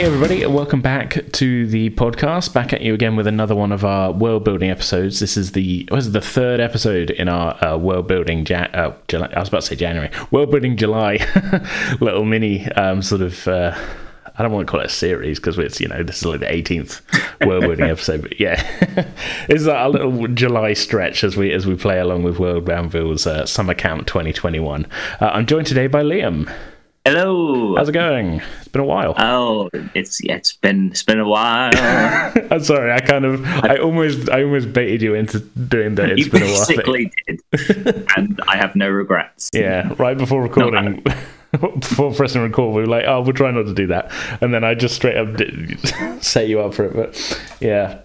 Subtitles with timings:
[0.00, 2.54] Hey, everybody, and welcome back to the podcast.
[2.54, 5.20] Back at you again with another one of our world building episodes.
[5.20, 8.46] This is the was it the third episode in our uh, world building.
[8.46, 10.10] Ja- uh, July, I was about to say January.
[10.30, 11.18] World building July
[12.00, 13.46] little mini um, sort of.
[13.46, 13.76] Uh,
[14.38, 16.40] I don't want to call it a series because it's you know this is like
[16.40, 17.02] the 18th
[17.46, 18.56] world building episode, but yeah,
[19.50, 23.44] it's a little July stretch as we as we play along with World Anvil's uh,
[23.44, 24.86] Summer Camp 2021.
[25.20, 26.50] Uh, I'm joined today by Liam.
[27.06, 27.76] Hello.
[27.76, 28.42] How's it going?
[28.58, 29.14] It's been a while.
[29.16, 31.70] Oh, it's yeah, it's been it's been a while.
[32.50, 32.92] I'm sorry.
[32.92, 36.10] I kind of I almost I almost baited you into doing that.
[36.10, 36.66] It's you been a while.
[36.66, 39.48] basically did, and I have no regrets.
[39.54, 41.02] Yeah, right before recording,
[41.52, 44.62] before pressing record, we were like, "Oh, we'll try not to do that," and then
[44.62, 45.40] I just straight up
[46.22, 46.94] set you up for it.
[46.94, 48.02] But yeah,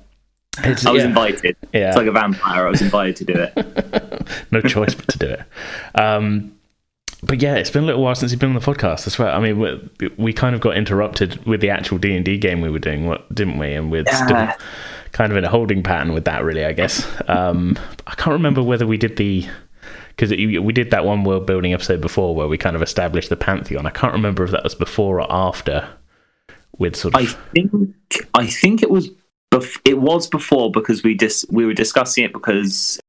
[0.59, 1.57] it's, I was yeah, invited.
[1.73, 1.89] Yeah.
[1.89, 2.65] It's like a vampire.
[2.65, 4.27] I was invited to do it.
[4.51, 5.41] no choice but to do it.
[5.95, 6.54] Um,
[7.25, 9.07] but yeah, it's been a little while since you've been on the podcast.
[9.07, 9.29] I swear.
[9.29, 12.61] I mean, we, we kind of got interrupted with the actual D and D game
[12.61, 13.73] we were doing, what didn't we?
[13.73, 14.47] And we're still
[15.11, 16.65] kind of in a holding pattern with that, really.
[16.65, 17.07] I guess.
[17.27, 19.47] Um, I can't remember whether we did the
[20.09, 23.35] because we did that one world building episode before where we kind of established the
[23.35, 23.85] pantheon.
[23.85, 25.89] I can't remember if that was before or after.
[26.77, 27.71] With sort of, I think
[28.33, 29.09] I think it was
[29.49, 32.99] bef- it was before because we dis- we were discussing it because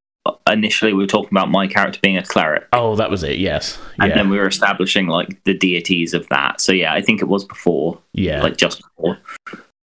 [0.50, 2.66] initially we were talking about my character being a cleric.
[2.72, 3.38] oh, that was it.
[3.38, 6.60] Yes, And yeah, then we were establishing like the deities of that.
[6.60, 8.42] So yeah, I think it was before, yeah.
[8.42, 9.18] like just before.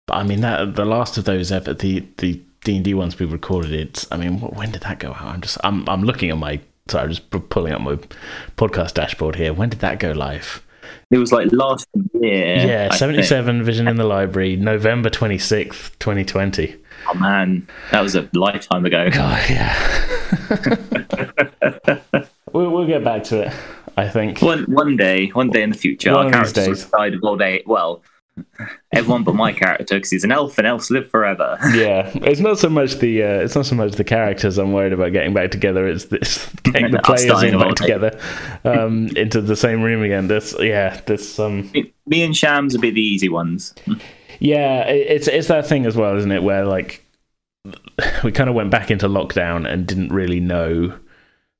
[0.06, 3.18] But I mean, that the last of those ever the the D and D ones
[3.18, 3.72] we recorded.
[3.72, 4.06] It.
[4.10, 5.22] I mean, wh- when did that go out?
[5.22, 7.96] I'm just I'm I'm looking at my sorry, I'm just pulling up my
[8.56, 9.52] podcast dashboard here.
[9.52, 10.62] When did that go live?
[11.10, 12.56] It was like last year.
[12.56, 13.64] Yeah, I seventy think.
[13.64, 16.76] Vision in the Library, November twenty sixth, twenty twenty.
[17.08, 19.10] Oh man, that was a lifetime ago.
[19.10, 20.38] God, yeah.
[22.52, 23.52] we'll we'll get back to it.
[23.96, 24.42] I think.
[24.42, 27.36] One one day, one day in the future, One our characters will decide of all
[27.36, 27.62] day.
[27.66, 28.02] Well,
[28.92, 31.58] everyone but my character because he's an elf and elves live forever.
[31.74, 34.92] Yeah, it's not so much the uh, it's not so much the characters I'm worried
[34.92, 35.86] about getting back together.
[35.88, 38.18] It's this getting the players in back together
[38.64, 40.28] um, into the same room again.
[40.28, 41.70] This yeah, this um
[42.06, 43.74] Me and Shams would be the easy ones.
[44.38, 46.42] yeah, it, it's it's that thing as well, isn't it?
[46.42, 47.04] Where like
[48.22, 50.96] we kind of went back into lockdown and didn't really know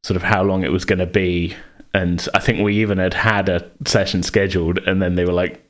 [0.03, 1.55] sort of how long it was going to be,
[1.93, 5.61] and I think we even had had a session scheduled, and then they were like.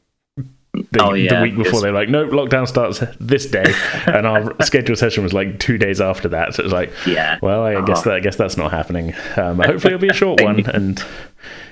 [0.90, 3.64] The, Oh, the week before they were like, no, lockdown starts this day,
[4.06, 6.54] and our scheduled session was like two days after that.
[6.54, 7.38] So it was like, Yeah.
[7.42, 8.10] well, I guess Oh.
[8.10, 9.14] that I guess that's not happening.
[9.36, 11.02] Um, hopefully, it'll be a short one, and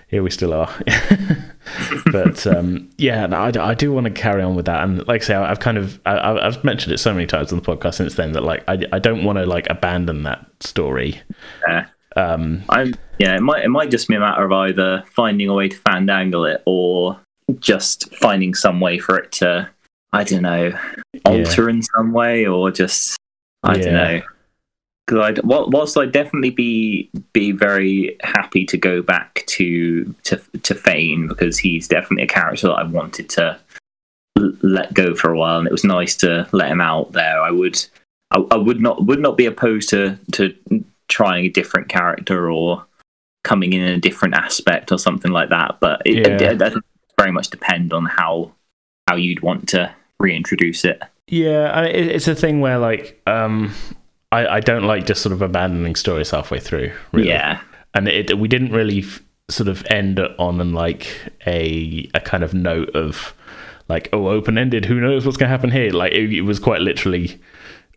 [0.08, 0.72] here we still are.
[2.12, 5.22] but um, yeah, no, I, I do want to carry on with that, and like
[5.22, 7.64] I say, I've kind of I, I- I've mentioned it so many times on the
[7.64, 11.20] podcast since then that like I, I don't want to like abandon that story.
[11.68, 11.86] Yeah.
[12.14, 13.36] Um, I'm yeah.
[13.36, 16.52] It might it might just be a matter of either finding a way to fandangle
[16.52, 17.18] it or
[17.58, 19.68] just finding some way for it to
[20.12, 20.72] I don't know
[21.24, 23.16] alter in some way or just
[23.62, 23.82] I Yeah.
[23.82, 24.20] don't know.
[25.06, 30.74] Because I whilst I'd definitely be be very happy to go back to to to
[30.74, 33.58] Fane because he's definitely a character that I wanted to
[34.62, 37.40] let go for a while and it was nice to let him out there.
[37.42, 37.84] I would
[38.30, 40.54] I, I would not would not be opposed to to
[41.08, 42.84] trying a different character or
[43.44, 45.78] coming in a different aspect or something like that.
[45.80, 46.50] But it, Yeah.
[46.52, 46.78] it, does
[47.18, 48.52] very much depend on how
[49.08, 51.02] how you'd want to reintroduce it.
[51.26, 53.74] yeah, I, it's a thing where like um,
[54.30, 56.92] I, I don't like just sort of abandoning stories halfway through.
[57.12, 57.28] Really.
[57.28, 57.60] Yeah,
[57.94, 62.54] and it, we didn't really f- sort of end on like a a kind of
[62.54, 63.34] note of
[63.88, 66.58] like oh open ended who knows what's going to happen here like it, it was
[66.58, 67.38] quite literally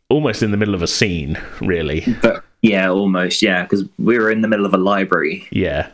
[0.10, 4.32] almost in the middle of a scene really but yeah, almost yeah, because we were
[4.32, 5.48] in the middle of a library.
[5.52, 5.90] yeah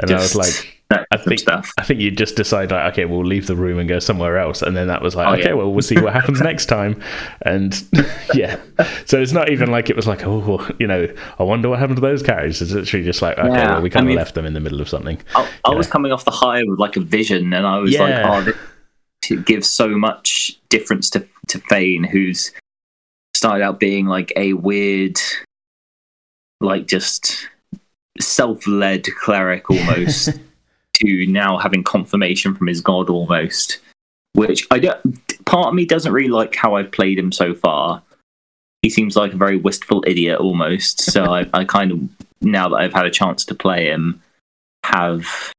[0.00, 1.72] and i was like I think stuff.
[1.78, 4.62] I think you just decide like okay we'll leave the room and go somewhere else.
[4.62, 5.54] And then that was like Oh, okay yeah.
[5.54, 7.02] well we'll see what happens next time.
[7.42, 7.82] And
[8.34, 8.60] yeah.
[9.04, 11.96] So it's not even like it was like oh you know I wonder what happened
[11.96, 12.62] to those characters.
[12.62, 14.60] It's literally just like okay Yeah, well we I kind of left them in the
[14.60, 15.20] middle of something.
[15.34, 18.02] I, I was coming off the high with like a vision, and I was Yeah.
[18.02, 18.56] like, oh, this
[19.28, 22.52] it gives so much difference to to Fane, who's
[23.34, 25.18] started out being like a weird,
[26.60, 27.48] like just
[28.20, 30.30] self-led cleric almost,
[31.00, 33.78] to now having confirmation from his god almost.
[34.34, 35.44] Which I don't.
[35.46, 38.02] Part of me doesn't really like how I've played him so far.
[38.82, 41.00] He seems like a very wistful idiot almost.
[41.00, 42.00] So I, I kind of
[42.42, 44.22] now that I've had a chance to play him,
[44.84, 45.52] have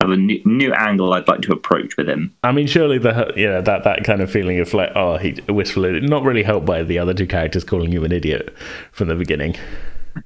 [0.00, 2.34] have a new, new angle I'd like to approach with him.
[2.42, 5.38] I mean, surely the you know that that kind of feeling of like, oh, he
[5.48, 8.54] wistful, not really helped by the other two characters calling you an idiot
[8.90, 9.56] from the beginning.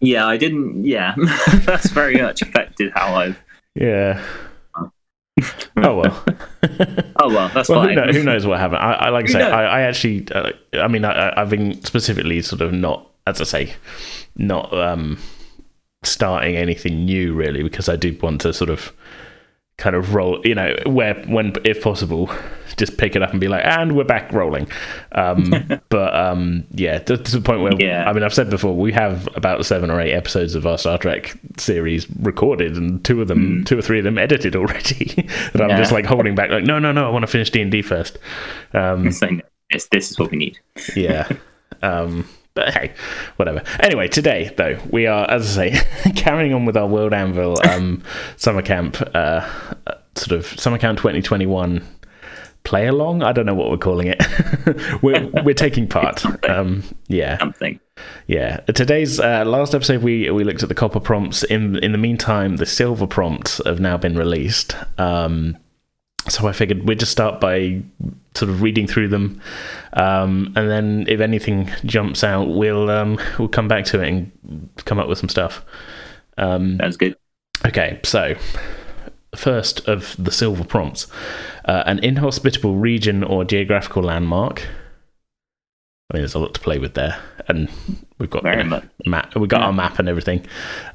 [0.00, 0.84] Yeah, I didn't.
[0.84, 1.14] Yeah,
[1.64, 3.40] that's very much affected how I've
[3.76, 4.24] Yeah,
[5.76, 6.24] oh well.
[7.16, 7.90] oh well, that's well, fine.
[7.90, 8.80] who, know, who knows what happened?
[8.80, 9.42] I, I like I say.
[9.42, 13.44] I, I actually, uh, I mean, I, I've been specifically sort of not, as I
[13.44, 13.74] say,
[14.36, 15.18] not um,
[16.02, 18.92] starting anything new really because I do want to sort of
[19.78, 22.30] kind of roll, you know, where when if possible,
[22.76, 24.66] just pick it up and be like, and we're back rolling.
[25.12, 25.52] Um,
[25.90, 28.08] but um, yeah, to, to the point where Yeah.
[28.08, 30.96] I mean, I've said before, we have about seven or eight episodes of our Star
[30.98, 35.04] Trek series recorded, and two of them, two or three of them edited already.
[35.52, 35.76] that I'm Yeah.
[35.78, 37.82] just like holding back, like, no, no, no, I want to finish D and D
[37.82, 38.18] first.
[38.72, 39.40] Um, So, no,
[39.70, 40.58] this, this is what we need.
[40.94, 41.28] yeah.
[41.82, 42.92] Um, but hey,
[43.36, 43.62] whatever.
[43.78, 48.02] Anyway, today though we are, as I say, carrying on with our World Anvil um,
[48.36, 49.48] summer camp, uh,
[49.86, 51.86] uh, sort of summer camp 2021
[52.64, 53.22] play along.
[53.22, 54.22] I don't know what we're calling it.
[55.02, 56.24] we're we're taking part.
[56.48, 57.78] Um, yeah, Something.
[58.26, 58.56] yeah.
[58.74, 61.44] Today's uh, last episode, we we looked at the copper prompts.
[61.44, 64.74] In in the meantime, the silver prompts have now been released.
[64.98, 65.56] Um,
[66.28, 67.82] so I figured we'd just start by
[68.34, 69.40] sort of reading through them,
[69.92, 74.70] um, and then if anything jumps out, we'll um, we'll come back to it and
[74.84, 75.64] come up with some stuff.
[76.38, 77.16] Um, Sounds good.
[77.64, 78.34] Okay, so
[79.34, 81.06] first of the silver prompts
[81.66, 84.66] uh, an inhospitable region or geographical landmark.
[86.08, 87.18] I mean, there's a lot to play with there,
[87.48, 87.68] and
[88.18, 88.84] we've got Very you know, much.
[89.06, 89.34] map.
[89.34, 90.46] We've got our map and everything,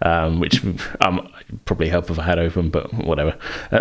[0.02, 0.64] um, which
[1.02, 1.30] um,
[1.66, 3.38] probably help if I had open, but whatever.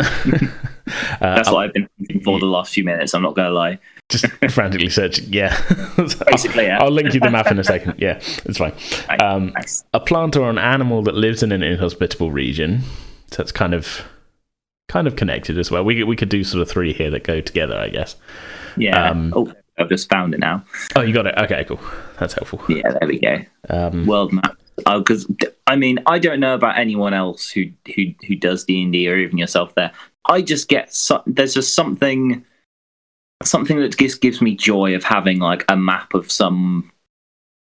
[1.20, 3.14] Uh, That's what I've been thinking for the last few minutes.
[3.14, 3.78] I'm not going to lie.
[4.08, 5.32] just frantically searching.
[5.32, 5.56] Yeah,
[6.26, 6.82] Basically, yeah.
[6.82, 7.94] I'll link you the map in a second.
[7.98, 8.72] Yeah, it's fine.
[9.08, 9.20] Nice.
[9.22, 9.84] Um, nice.
[9.94, 12.80] a plant or an animal that lives in an inhospitable region.
[13.30, 14.02] So it's kind of
[14.88, 15.84] kind of connected as well.
[15.84, 18.16] We we could do sort of three here that go together, I guess.
[18.76, 19.10] Yeah.
[19.10, 20.64] um, oh, I've just found it now.
[20.96, 21.34] Oh, you got it.
[21.38, 21.80] Okay, cool.
[22.18, 22.62] That's helpful.
[22.68, 23.38] Yeah, there we go.
[23.68, 24.56] Um, World map.
[24.76, 25.30] Because
[25.66, 29.08] I mean, I don't know about anyone else who who who does D and D
[29.08, 29.74] or even yourself.
[29.74, 29.92] There,
[30.26, 32.44] I just get so, there's just something
[33.42, 36.90] something that gives gives me joy of having like a map of some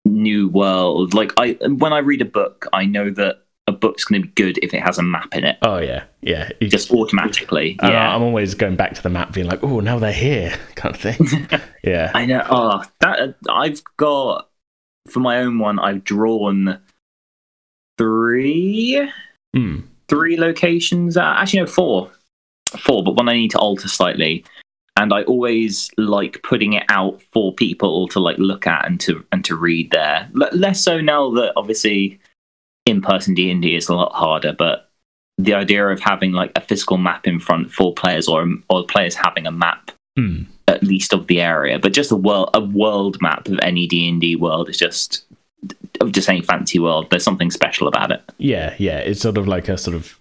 [0.04, 1.14] new world.
[1.14, 4.32] Like I when I read a book, I know that a book's going to be
[4.34, 6.50] good if it has a map in it, oh yeah, yeah.
[6.60, 7.78] You just automatically.
[7.82, 10.94] Yeah, I'm always going back to the map, being like, "Oh, now they're here," kind
[10.94, 11.48] of thing.
[11.82, 12.10] yeah.
[12.14, 12.44] I know.
[12.50, 14.48] Oh, that I've got
[15.08, 15.78] for my own one.
[15.78, 16.78] I've drawn
[17.98, 19.10] three
[19.56, 19.82] Mm.
[20.08, 21.16] three locations.
[21.16, 22.10] Uh, actually, no, four,
[22.78, 24.44] four, but one I need to alter slightly.
[24.96, 29.24] And I always like putting it out for people to like look at and to
[29.32, 30.28] and to read there.
[30.40, 32.19] L- less so now that obviously
[32.90, 34.90] in person D and D is a lot harder, but
[35.38, 39.14] the idea of having like a physical map in front for players or or players
[39.14, 40.46] having a map Mm.
[40.66, 44.08] at least of the area, but just a world a world map of any D
[44.08, 45.24] and D world is just
[46.00, 47.08] of just any fancy world.
[47.10, 48.20] There's something special about it.
[48.38, 48.98] Yeah, yeah.
[48.98, 50.18] It's sort of like a sort of.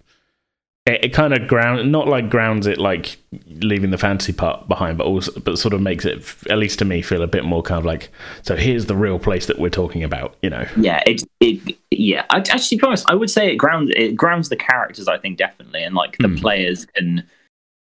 [0.86, 4.96] It, it kind of ground, not like grounds it like leaving the fantasy part behind,
[4.98, 7.62] but also, but sort of makes it, at least to me, feel a bit more
[7.62, 8.08] kind of like.
[8.42, 10.66] So here's the real place that we're talking about, you know.
[10.76, 14.56] yeah it it yeah I, actually promise i would say it grounds it grounds the
[14.56, 16.36] characters i think definitely and like the Hmm.
[16.36, 17.24] players can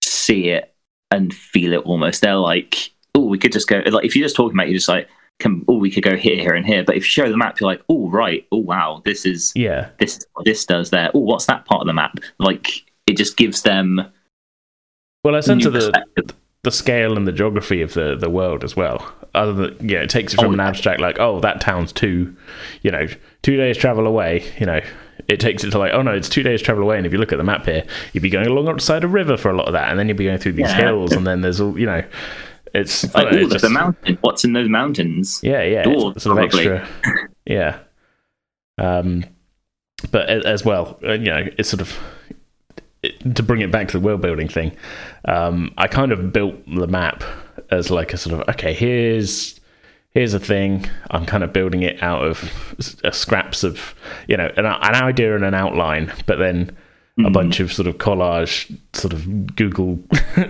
[0.03, 0.73] see it
[1.11, 4.35] and feel it almost they're like oh we could just go like if you're just
[4.35, 5.09] talking about it, you're just like
[5.39, 7.59] can oh we could go here here and here but if you show the map
[7.59, 11.19] you're like oh right oh wow this is Yeah, this what this does there oh
[11.19, 14.01] what's that part of the map like it just gives them
[15.23, 15.93] Well, a sense the
[16.63, 19.13] the scale and the geography of the the world as well.
[19.35, 22.35] Other than yeah, it takes it from Oh, an abstract like oh that town's two,
[22.81, 23.07] you know,
[23.43, 24.43] two days travel away.
[24.59, 24.81] You know,
[25.29, 26.97] it takes it to like oh no, it's two days travel away.
[26.97, 29.37] And if you look at the map here, you'd be going along outside a river
[29.37, 30.77] for a lot of that, and then you'd be going through these Yeah.
[30.87, 32.03] hills, and then there's all you know,
[32.81, 36.37] it's, like oh it's there's a mountain what's in those mountains yeah, yeah, it's sort
[36.37, 36.87] of extra,
[37.45, 37.79] yeah.
[38.77, 39.25] Um,
[40.11, 41.97] but as well, uh, you know, it's sort of
[43.01, 44.75] it, to bring it back to the world building thing.
[45.25, 47.23] Um, I kind of built the map
[47.71, 49.59] as like a sort of okay, here's
[50.11, 50.87] here's a thing.
[51.11, 53.95] I'm kind of building it out of uh, scraps of
[54.27, 56.75] you know an, an idea and an outline, but then.
[57.25, 59.99] A bunch of sort of collage, sort of Google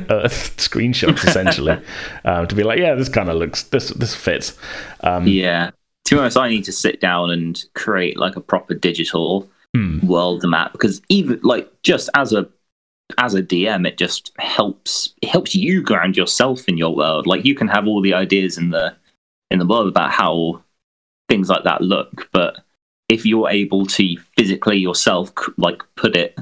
[0.09, 1.79] Earth screenshots, essentially,
[2.25, 4.57] um, to be like, yeah, this kind of looks, this this fits.
[5.01, 5.71] Um, Yeah.
[6.05, 10.05] To be honest, I need to sit down and create like a proper digital hmm.
[10.05, 12.47] world map because even like just as a
[13.17, 17.27] as a DM, it just helps it helps you ground yourself in your world.
[17.27, 18.95] Like you can have all the ideas in the
[19.51, 20.61] in the world about how
[21.29, 22.59] things like that look, but
[23.09, 26.37] if you're able to physically yourself like put it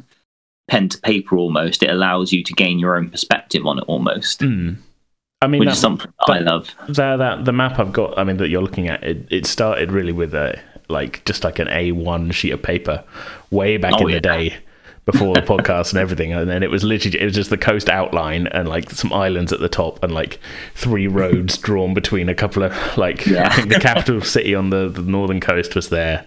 [0.67, 4.41] pen to paper almost, it allows you to gain your own perspective on it almost,
[4.41, 4.73] Hmm.
[5.41, 6.73] I mean, which that, is something that I love.
[6.87, 9.91] that, that the map I've got, I mean, that you're looking at, it, it started
[9.91, 13.03] really with a like just like an A1 sheet of paper
[13.51, 14.15] way back Oh, in yeah.
[14.15, 14.55] the day
[15.05, 17.89] before the podcast and everything, and then it was literally it was just the coast
[17.89, 20.39] outline and like some islands at the top and like
[20.73, 23.47] three roads drawn between a couple of like Yeah.
[23.47, 26.25] I think the capital city on the, the northern coast was there.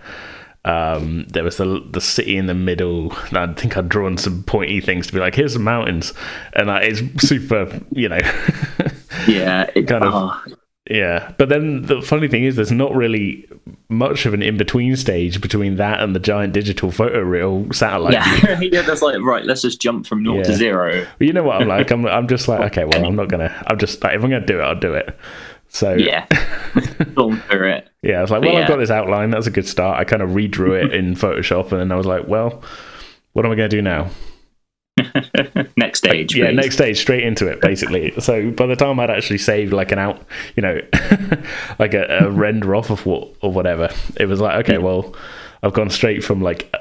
[0.64, 3.12] Um, there was the the city in the middle.
[3.28, 6.12] and I think I'd drawn some pointy things to be like, here's some mountains,
[6.54, 8.20] and uh, it's super, you know.
[9.26, 10.42] Yeah, it, Kind of- oh,
[10.88, 13.46] Yeah, but then the funny thing is, there's not really
[13.88, 18.12] much of an in between stage between that and the giant digital photo reel satellite
[18.14, 18.82] yeah, yeah.
[18.82, 19.44] That's like right.
[19.44, 21.06] Let's just jump from naught to zero.
[21.18, 21.90] You know what I'm like?
[21.90, 23.52] I'm, I'm just like, okay, well, I'm not gonna.
[23.66, 25.18] I'm just like, if I'm gonna do it, I'll do it.
[25.70, 27.88] So Yeah, it.
[28.02, 29.30] yeah, I was like, well, I've got this outline.
[29.30, 29.98] That's a good start.
[29.98, 32.62] I kind of redrew it in Photoshop, and then I was like, well,
[33.34, 34.10] what am I gonna do now?
[35.76, 36.34] next stage.
[36.36, 38.12] yeah, next stage, straight into it, basically.
[38.20, 40.22] So by the time I'd actually saved like an out,
[40.56, 40.80] you know,
[41.78, 45.14] like a, a render off of what or whatever, it was like, okay, well,
[45.62, 46.74] I've gone straight from like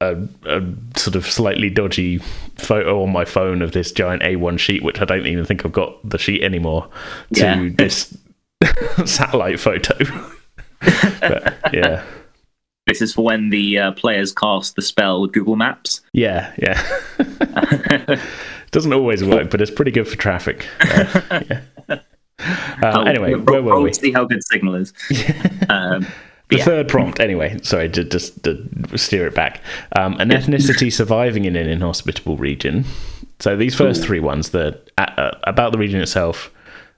[0.00, 0.62] a, a
[0.96, 2.18] sort of slightly dodgy
[2.58, 5.72] photo on my phone of this giant A1 sheet, which I don't even think I've
[5.72, 6.88] got the sheet anymore,
[7.34, 7.68] to Yeah.
[7.74, 8.16] this
[9.04, 9.94] satellite photo.
[11.20, 12.04] but, yeah.
[12.86, 16.02] This is for when the uh, players cast the spell with Google Maps.
[16.12, 18.20] Yeah, yeah.
[18.70, 20.66] Doesn't always work, but it's pretty good for traffic.
[20.80, 21.60] Uh, yeah.
[22.82, 23.92] Uh, anyway, Roll- where were we?
[23.92, 24.92] See how good signal is.
[25.70, 26.06] um,
[26.48, 26.64] The yeah.
[26.64, 27.58] third prompt, anyway.
[27.62, 29.60] Sorry, to just to steer it back.
[29.96, 32.84] Um, an ethnicity surviving in an inhospitable region.
[33.40, 36.50] So these first three ones, the uh, about the region itself,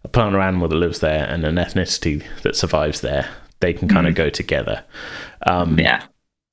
[0.06, 3.88] a plant or animal that lives there, and an ethnicity that survives there, they can
[3.88, 4.84] kind of go together.
[5.46, 6.04] Um, yeah.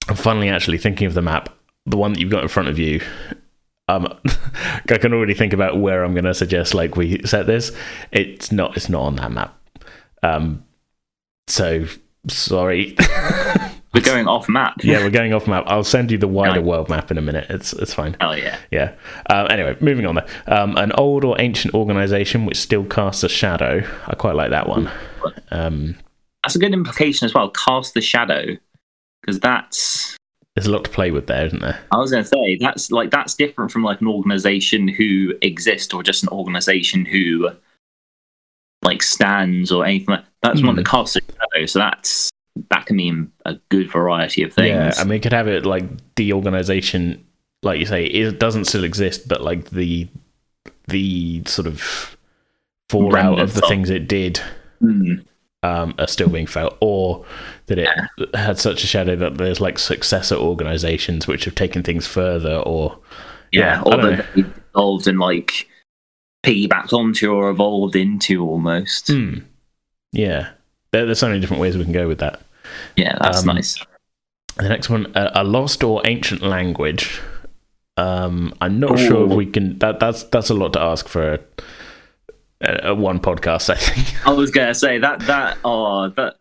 [0.08, 1.50] I'm finally actually thinking of the map,
[1.86, 3.00] the one that you've got in front of you.
[3.88, 4.08] Um,
[4.90, 7.72] I can already think about where I'm going to suggest like we set this.
[8.12, 8.76] It's not.
[8.76, 9.56] It's not on that map.
[10.24, 10.66] Um,
[11.46, 11.86] so
[12.28, 12.98] sorry.
[13.94, 14.84] We're going off map.
[14.84, 15.66] yeah, we're going off map.
[15.68, 17.46] I'll send you the wider world map in a minute.
[17.50, 18.18] It's it's fine.
[18.22, 18.58] Oh yeah.
[18.72, 18.96] Yeah.
[19.30, 20.16] Um, anyway, moving on.
[20.16, 20.26] There.
[20.48, 23.84] Um, an old or ancient organization which still casts a shadow.
[24.08, 24.90] I quite like that one.
[25.52, 25.96] Um,
[26.44, 27.50] That's a good implication as well.
[27.52, 28.58] Cast the shadow,
[29.22, 30.18] because that's.
[30.56, 31.80] there's a lot to play with there, isn't there?
[31.92, 35.94] I was going to say that's like that's different from like an organization who exist
[35.94, 37.50] or just an organization who
[38.82, 40.16] like stands or anything.
[40.16, 40.78] Like, that's one Hmm.
[40.78, 41.66] that casts a shadow.
[41.68, 42.30] So that's
[42.70, 44.70] that can mean a good variety of things.
[44.70, 47.26] Yeah, I mean, you could have it like the organization,
[47.64, 50.08] like you say, it doesn't still exist, but like the
[50.88, 52.18] the sort of
[52.90, 54.40] fallout of the things it did
[54.80, 55.16] Hmm.
[55.64, 57.26] um, are still being felt, or
[57.68, 57.88] that it
[58.36, 63.00] had such a shadow that there's like successor organizations which have taken things further, or
[63.52, 64.42] yeah, Yeah, or that they
[64.76, 65.68] evolved and like
[66.44, 69.08] piggybacked onto or evolved into almost.
[69.08, 69.36] Hmm.
[70.12, 70.50] yeah,
[70.94, 72.42] there, there's so many different ways we can go with that.
[72.96, 73.78] Yeah, that's Um, nice.
[74.56, 77.20] The next one, a, a lost or ancient language.
[77.98, 79.80] Um, I'm not sure if we can.
[79.80, 81.40] That that's that's a lot to ask for a,
[82.62, 83.70] a, a one podcast.
[83.70, 84.28] I think.
[84.28, 86.36] I was gonna say that that oh that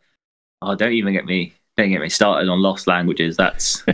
[0.62, 3.36] oh don't even get me don't get me started on lost languages.
[3.36, 3.84] That's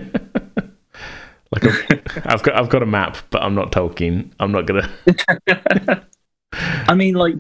[1.51, 4.33] Like a, I've got I've got a map, but I'm not Tolkien.
[4.39, 4.91] I'm not gonna.
[6.53, 7.37] I mean like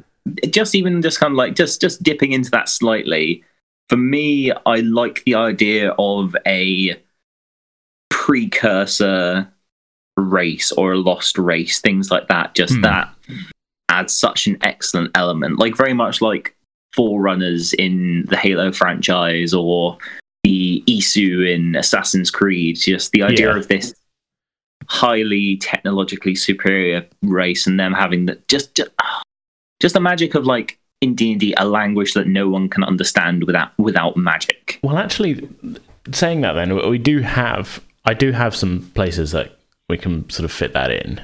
[0.51, 3.45] just even just kind of like just just dipping into that slightly.
[3.89, 6.97] For me, I like the idea of a
[8.11, 9.49] precursor
[10.17, 12.55] race or a lost race, things like that.
[12.55, 12.81] Just Hmm.
[12.83, 13.15] that
[13.89, 15.59] adds such an excellent element.
[15.59, 16.55] Like very much like
[16.95, 19.99] Forerunners in the Halo franchise or
[20.45, 22.77] the Isu in Assassin's Creed.
[22.77, 23.59] Just the idea Yeah.
[23.59, 23.95] of this
[24.89, 28.91] highly technologically superior race and them having that just just,
[29.81, 33.77] just the magic of like in D&D a language that no one can understand without
[33.79, 34.79] without magic.
[34.83, 35.49] Well, actually,
[36.13, 37.83] saying that then we do have.
[38.05, 39.59] I do have some places that
[39.89, 41.21] we can sort of fit that in.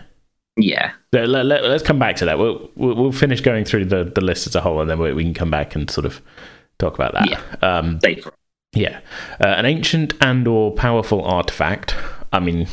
[0.57, 0.93] Yeah.
[1.13, 2.39] Let, let, let, us come back to that.
[2.39, 5.13] We'll, we'll we'll finish going through the, the list as a whole, and then we,
[5.13, 6.21] we can come back and sort of
[6.79, 7.31] talk about that.
[7.31, 7.41] Yeah.
[7.63, 7.99] Um,
[8.73, 9.01] yeah.
[9.41, 11.95] Uh, an ancient and or powerful artifact.
[12.33, 12.69] I mean,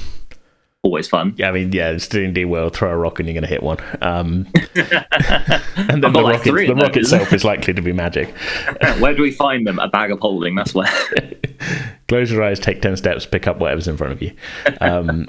[0.83, 1.35] Always fun.
[1.37, 2.75] yeah, I mean, yeah, it's D and D world.
[2.75, 3.77] Throw a rock and you're going to hit one.
[4.01, 8.29] Um, and then the like rock, three the rock itself is likely to be magic.
[8.99, 9.77] Where do we find them?
[9.77, 10.55] A bag of holding.
[10.55, 10.89] That's where.
[12.07, 14.33] Close your eyes, take 10 steps, pick up whatever's in front of you.
[14.81, 15.27] Um,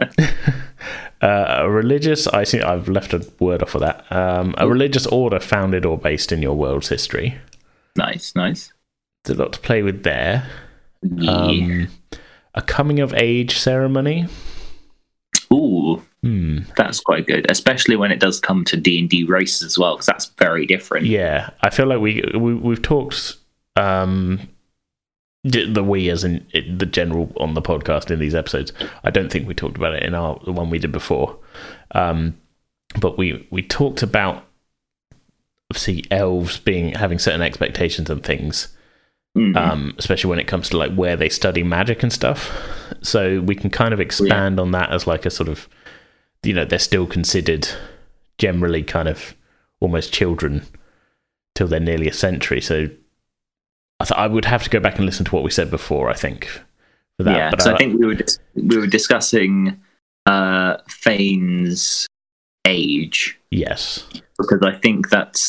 [1.21, 4.11] uh, a religious, I see, I've left a word off of that.
[4.11, 7.37] Um, a religious order founded or based in your world's history.
[7.95, 8.73] nice, nice.
[9.25, 10.49] There's a lot to play with there.
[11.03, 11.31] Yeah.
[11.31, 11.89] Um,
[12.55, 14.27] a coming of age ceremony.
[16.77, 19.95] That's quite good, especially when it does come to D and D races as well,
[19.97, 21.07] because that's very different.
[21.07, 23.37] Yeah, I feel like we, we we've talked
[23.77, 24.41] um,
[25.45, 28.73] The we as in the general on the podcast in these episodes.
[29.05, 31.37] I don't think we talked about it in our the one we did before,
[31.93, 32.39] um,
[33.01, 34.45] but we we talked about
[35.71, 38.69] obviously elves being having certain expectations and things,
[39.37, 39.57] Mhm.
[39.57, 42.51] um, especially when it comes to like where they study magic and stuff.
[43.01, 45.69] So we can kind of expand on that as like a sort of,
[46.43, 47.69] you know, they're still considered
[48.39, 49.35] generally kind of
[49.81, 50.67] almost children
[51.55, 52.61] till they're nearly a century.
[52.61, 52.89] So
[54.01, 56.11] I th- I would have to go back and listen to what we said before.
[56.11, 56.47] I think
[57.17, 57.37] for that.
[57.37, 59.81] yeah, but so I, think we were dis- we were discussing
[60.27, 62.07] uh, Fane's
[62.65, 64.09] age yes,
[64.39, 65.49] because I think that's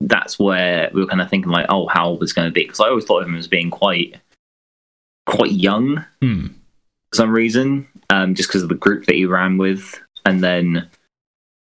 [0.00, 2.64] that's where we were kind of thinking like, oh, how old was going to be?
[2.64, 4.16] Because I always thought of him as being quite
[5.26, 6.46] quite young Hmm.
[7.10, 10.88] for some reason, um, just because of the group that he ran with, and then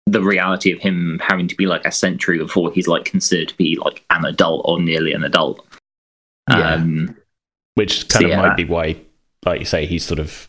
[0.07, 3.57] the reality of him having to be like a century before he's like considered to
[3.57, 5.65] be like an adult or nearly an adult.
[6.49, 6.75] Yeah.
[6.75, 7.17] Um,
[7.75, 8.37] which kind So, of yeah.
[8.41, 8.97] might be why,
[9.45, 10.49] like you say, he's sort of,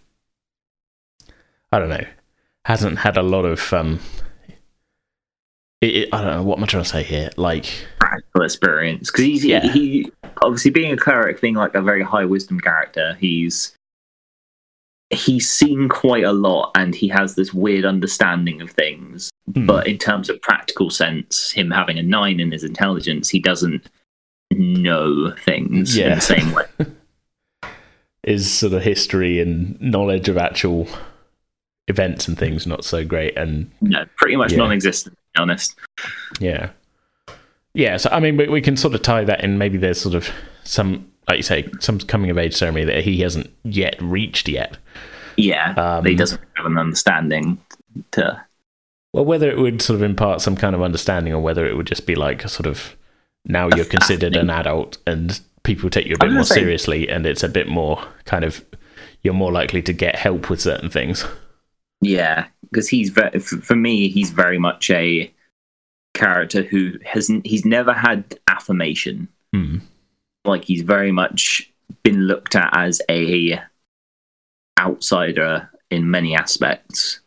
[1.72, 2.06] I don't know,
[2.66, 3.74] hasn't had a lot of.
[3.74, 4.00] um
[5.82, 7.30] it, it- I don't know what am I trying to say here.
[7.38, 7.66] Like,
[8.00, 9.72] practical experience because he's Yeah.
[9.72, 13.16] he obviously being a cleric, being like a very high wisdom character.
[13.20, 13.76] He's
[15.10, 19.30] he's seen quite a lot, and he has this weird understanding of things.
[19.54, 23.40] hmm, But in terms of practical sense, him having a nine in his intelligence, he
[23.40, 23.88] doesn't
[24.52, 26.16] know things in Yeah.
[26.16, 26.66] the same way.
[28.24, 30.88] is sort of history and knowledge of actual
[31.88, 33.38] events and things not so great.
[33.38, 34.58] And No, pretty much Yeah.
[34.60, 35.16] non-existent.
[35.16, 35.76] To be honest.
[36.42, 36.72] yeah,
[37.74, 37.96] yeah.
[37.98, 39.58] So I mean, we, we can sort of tie that in.
[39.58, 40.30] Maybe there's sort of
[40.66, 44.78] some, like you say, some coming of age ceremony that he hasn't yet reached yet.
[45.36, 47.60] Yeah, Um, he doesn't have an understanding
[48.12, 48.42] to.
[49.14, 51.88] Well, whether it would sort of impart some kind of understanding or whether it would
[51.88, 52.96] just be like a sort of
[53.46, 57.26] now you're considered an adult and people take you a bit more say- seriously and
[57.26, 58.64] it's a bit more kind of
[59.24, 61.26] you're more likely to get help with certain things.
[62.02, 65.32] Yeah, because he's ve- f- for me, he's very much a
[66.14, 67.46] character who hasn't.
[67.46, 69.28] He's never had affirmation.
[69.54, 69.78] Hmm.
[70.48, 71.72] Like he's very much
[72.04, 73.60] been looked at as a
[74.80, 77.20] outsider in many aspects.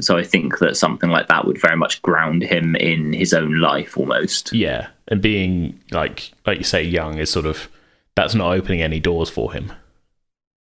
[0.00, 3.60] So I think that something like that would very much ground him in his own
[3.60, 4.52] life, almost.
[4.52, 7.68] Yeah, and being like like you say young is sort of
[8.16, 9.72] that's not opening any doors for him.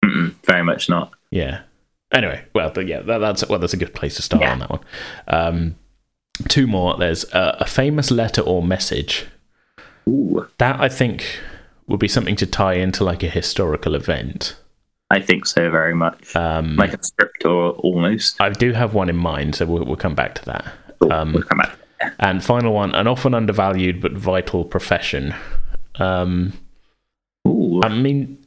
[0.05, 1.13] Mm-mm, very much not.
[1.31, 1.63] Yeah.
[2.13, 4.53] Anyway, well, but yeah, that, that's well, that's a good place to start Yeah.
[4.53, 4.81] on that one.
[5.29, 5.77] Um,
[6.49, 6.97] two more.
[6.97, 9.27] There's a, a famous letter or message
[10.11, 11.25] Ooh, that I think
[11.87, 14.57] would be something to tie into like a historical event.
[15.11, 16.35] I think so very much.
[16.37, 18.41] Um, like a script or almost.
[18.41, 20.73] I do have one in mind, so we'll, we'll come back to that.
[21.01, 21.77] Cool, um, we'll come back.
[22.19, 25.35] And final one, an often undervalued but vital profession.
[25.97, 26.53] Um,
[27.47, 28.39] Ooh, I mean,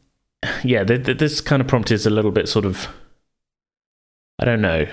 [0.63, 2.87] yeah, th- th- this kind of prompt is a little bit sort of,
[4.39, 4.87] I don't know.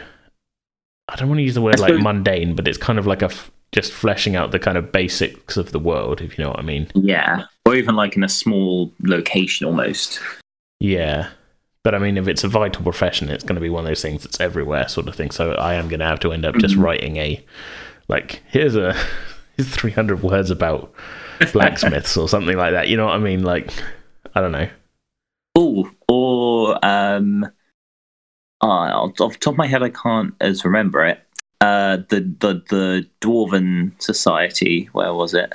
[1.09, 3.27] I don't want to use the word like mundane, but it's kind of like a
[3.27, 6.59] f- just fleshing out the kind of basics of the world, if you know what
[6.59, 6.89] I mean.
[6.95, 10.21] yeah, or even like in a small location almost.
[10.81, 11.31] Yeah.
[11.83, 14.03] But I mean, if it's a vital profession, it's going to be one of those
[14.03, 15.31] things that's everywhere, sort of thing.
[15.31, 16.83] So I am going to have to end up just Mhm.
[16.83, 17.43] writing a,
[18.09, 18.95] like, here's a,
[19.57, 20.93] here's 300 words about
[21.53, 22.89] blacksmiths or something like that.
[22.89, 23.43] You know what I mean?
[23.45, 23.73] Like,
[24.35, 24.69] I don't know.
[25.57, 27.45] Oh, or um,
[28.63, 31.23] uh, off the top of my head, I can't as remember it.
[31.61, 34.89] Uh, the the the dwarven society.
[34.93, 35.53] Where was it?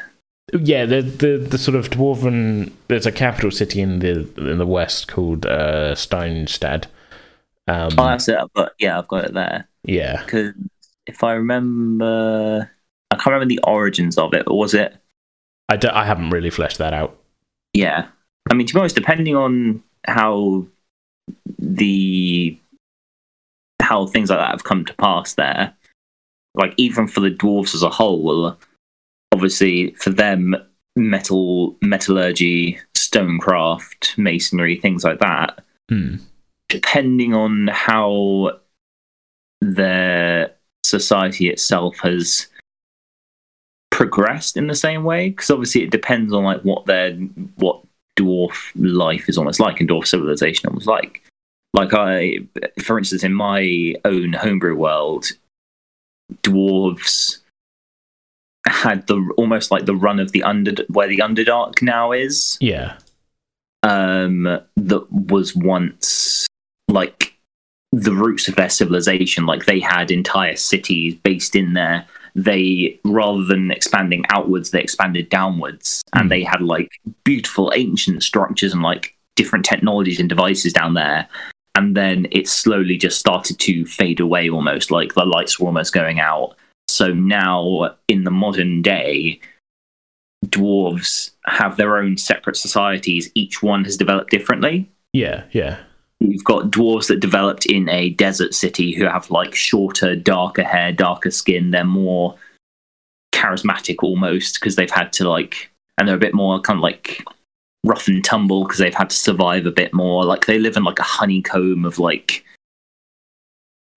[0.54, 2.72] Yeah, the the the sort of dwarven.
[2.88, 6.86] There's a capital city in the in the west called uh, Steinstad.
[7.68, 8.38] Um, Oh, that's it.
[8.54, 9.68] But yeah, I've got it there.
[9.84, 10.54] yeah, Because
[11.08, 12.70] if I remember,
[13.10, 14.46] I can't remember the origins of it.
[14.46, 14.96] But was it?
[15.70, 17.18] I, don't- I haven't really fleshed that out.
[17.74, 18.08] Yeah.
[18.52, 20.68] I mean, to be honest, depending on how
[21.58, 22.56] the
[23.82, 25.74] how things like that have come to pass there,
[26.58, 28.58] like even for the dwarves as a whole,
[29.32, 30.56] obviously for them,
[30.96, 36.16] metal metallurgy, stonecraft, masonry, things like that, Hmm.
[36.70, 38.60] depending on how
[39.62, 40.52] their
[40.84, 42.48] society itself has
[43.92, 47.14] progressed in the same way because obviously it depends on like what their
[47.56, 47.82] what
[48.18, 51.24] dwarf life is almost like and dwarf civilization almost like
[51.74, 52.38] like i
[52.84, 55.28] for instance in my own homebrew world
[56.44, 57.40] dwarves
[58.68, 62.98] had the almost like the run of the under where the underdark now is Yeah,
[63.84, 64.44] um,
[64.76, 66.48] that was once
[66.88, 67.34] like
[67.92, 69.46] the roots of their civilization.
[69.46, 72.06] Like they had entire cities based in there.
[72.38, 76.30] they rather than expanding outwards, they expanded downwards, and Mm.
[76.30, 76.90] they had like
[77.24, 81.30] beautiful ancient structures and like different technologies and devices down there.
[81.76, 85.94] And then it slowly just started to fade away almost, like the lights were almost
[85.94, 86.56] going out.
[86.88, 89.42] So now in the modern day,
[90.46, 93.30] dwarves have their own separate societies.
[93.36, 94.90] Each one has developed differently.
[95.12, 95.80] Yeah, yeah.
[96.22, 100.94] You've got dwarves that developed in a desert city who have like shorter, darker hair,
[100.94, 101.72] darker skin.
[101.72, 102.36] They're more
[103.34, 107.22] charismatic almost because they've had to like, and they're a bit more kind of like
[107.86, 110.26] rough and tumble because they've had to survive a bit more.
[110.26, 112.44] Like they live in like a honeycomb of like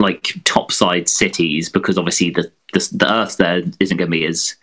[0.00, 4.56] like topside cities because obviously the the, the earth there isn't going to be as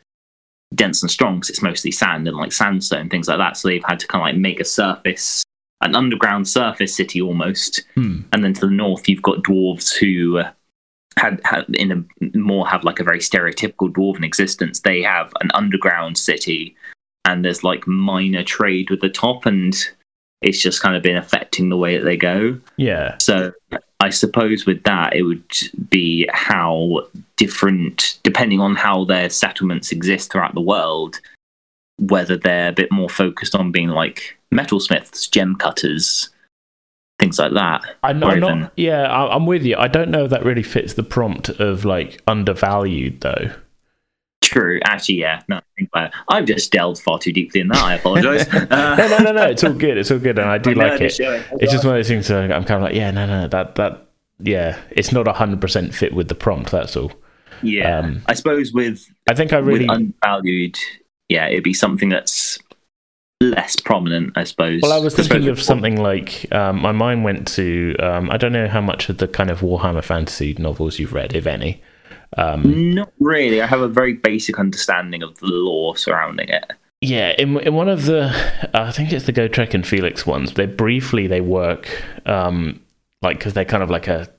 [0.73, 3.57] dense and strong because it's mostly sand and like sandstone things like that.
[3.57, 5.43] So they've had to kind of like make a surface,
[5.81, 7.83] an underground surface city almost.
[7.95, 8.21] Hmm.
[8.31, 10.51] And then to the north, you've got dwarves who uh,
[11.17, 14.81] had, had in a more have like a very stereotypical dwarven existence.
[14.81, 16.75] They have an underground city,
[17.25, 19.75] and there's like minor trade with the top, and
[20.41, 22.59] it's just kind of been affecting the way that they go.
[22.77, 23.17] Yeah.
[23.19, 23.51] So
[23.99, 25.43] I suppose with that, it would
[25.89, 27.07] be how
[27.38, 31.19] different, depending on how their settlements exist throughout the world,
[31.97, 36.29] whether they're a bit more focused on being like metalsmiths, gem cutters,
[37.19, 37.81] things like that.
[38.03, 38.73] I'm, I'm even- not.
[38.75, 39.77] Yeah, I- I'm with you.
[39.77, 43.51] I don't know if that really fits the prompt of like undervalued though.
[44.43, 45.41] True, actually, yeah.
[45.47, 46.13] No, think about it.
[46.29, 47.83] I've just delved far too deeply in that.
[47.83, 48.45] I apologise.
[48.53, 49.43] Uh, No, no, no, no.
[49.43, 49.97] It's all good.
[49.97, 51.19] It's all good, and I do my like it.
[51.19, 52.29] It's just one of those things.
[52.31, 54.07] I'm kind of like, yeah, no, no, that that
[54.39, 56.71] yeah, it's not hundred percent fit with the prompt.
[56.71, 57.11] That's all.
[57.61, 57.99] yeah.
[57.99, 59.81] um, I suppose with I think I really.
[59.88, 60.77] with undervalued,
[61.29, 62.59] yeah, it'd be something that's
[63.41, 64.33] less prominent.
[64.38, 64.81] I suppose.
[64.81, 67.95] well, I was thinking of something like um, my mind went to.
[67.99, 71.35] Um, I don't know how much of the kind of Warhammer fantasy novels you've read,
[71.35, 71.81] if any.
[72.38, 73.61] Um, Not really.
[73.61, 76.71] I have a very basic understanding of the lore surrounding it.
[77.01, 78.31] Yeah, in in one of the,
[78.73, 80.53] I think it's the Gotrek and Felix ones.
[80.53, 82.81] They briefly they work, um,
[83.21, 84.29] like because they're kind of like a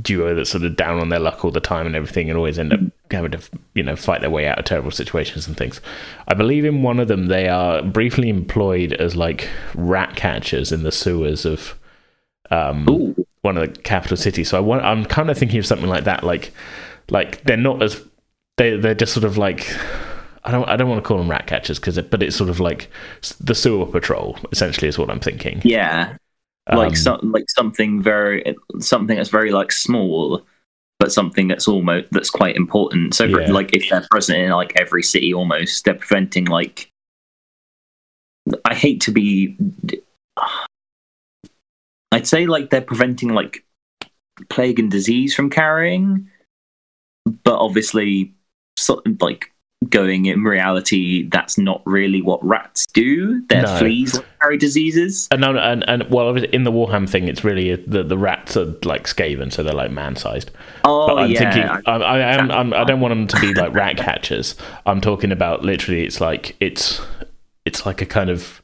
[0.00, 2.58] duo that's sort of down on their luck all the time and everything, and always
[2.58, 3.40] end up having to
[3.74, 5.80] you know fight their way out of terrible situations and things.
[6.26, 10.82] I believe in one of them they are briefly employed as like rat catchers in
[10.82, 11.78] the sewers of
[12.50, 14.48] um, one of the capital cities.
[14.48, 16.24] So I want, I'm kind of thinking of something like that.
[16.24, 16.52] Like,
[17.10, 18.02] like they're not as
[18.56, 19.66] they they're just sort of like
[20.44, 22.50] I don't I don't want to call them rat catchers because it, but it's sort
[22.50, 22.90] of like
[23.40, 25.60] the sewer patrol essentially is what I'm thinking.
[25.64, 26.16] Yeah,
[26.66, 30.42] Um, like some, like something very something that's very like small,
[30.98, 33.14] but something that's almost that's quite important.
[33.14, 33.50] So, Yeah.
[33.52, 36.90] like if they're present in like every city, almost they're preventing like.
[38.64, 39.58] I hate to be.
[42.12, 43.64] I'd say like they're preventing like
[44.48, 46.30] plague and disease from carrying,
[47.44, 48.32] but obviously,
[49.20, 49.52] like
[49.88, 53.42] going in reality, that's not really what rats do.
[53.48, 53.78] They're No.
[53.78, 55.28] fleas that carry diseases.
[55.30, 58.56] and, no, and and well in the Warham thing it's really uh, the the rats
[58.56, 60.50] are like Skaven so they're like man sized.
[60.84, 63.40] Oh But I'm yeah, thinking I- I, I am I'm, I don't want them to
[63.40, 64.56] be like rat catchers.
[64.84, 67.00] I'm talking about literally it's like it's
[67.64, 68.60] it's like a kind of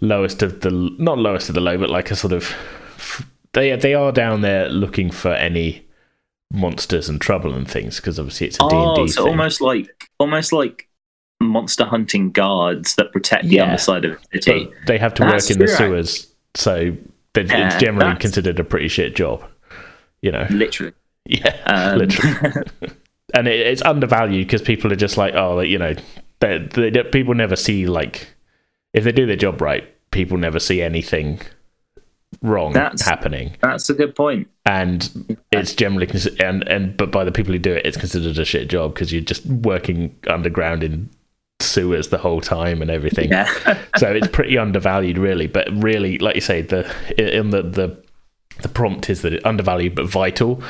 [0.00, 2.54] lowest of the not lowest of the low but like a sort of
[3.54, 5.84] they they are down there looking for any
[6.50, 9.30] monsters and trouble and things because obviously it's a oh, D&D so thing.
[9.32, 10.88] almost like almost like
[11.40, 13.64] monster hunting guards that protect the Yeah.
[13.64, 14.64] underside of the city.
[14.64, 16.96] but they have to That's work in the true, sewers so
[17.34, 19.44] they- it's generally that's- considered a pretty shit job
[20.22, 20.94] you know Literally,
[21.26, 22.62] yeah um, literally
[23.34, 25.94] and it, it's undervalued because people are just like, oh, like, you know,
[26.40, 28.34] they, they, people never see like
[28.94, 31.38] if they do their job right, people never see anything
[32.42, 34.48] wrong That's- happening, that's a good point.
[34.66, 38.38] and it's generally consi- and and but by the people who do it, it's considered
[38.38, 41.08] a shit job because you're just working underground in
[41.60, 43.30] sewers the whole time and everything.
[43.30, 43.48] Yeah,
[43.96, 45.46] so it's pretty undervalued, really.
[45.46, 46.88] But really, like you say, the
[47.18, 48.04] in the the
[48.62, 50.62] the prompt is that it undervalued but vital.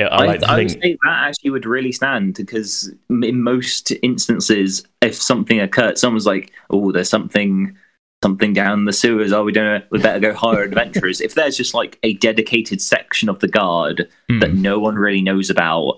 [0.00, 3.92] I, I, like I would think say that actually would really stand because in most
[4.02, 7.76] instances, if something occurred, someone's like, "Oh, there's something."
[8.24, 9.34] Something down the sewers.
[9.34, 9.86] Oh, we don't know.
[9.90, 11.20] We better go hire adventurers.
[11.20, 14.38] if there's just like a dedicated section of the guard Hmm.
[14.38, 15.96] that no one really knows about,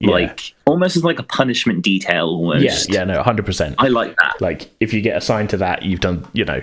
[0.00, 0.10] Yeah.
[0.12, 2.28] like almost as like a punishment detail.
[2.28, 2.88] Almost.
[2.88, 3.74] Yeah, yeah, no, hundred percent.
[3.78, 4.40] I like that.
[4.40, 6.26] Like if you get assigned to that, you've done.
[6.32, 6.62] You know,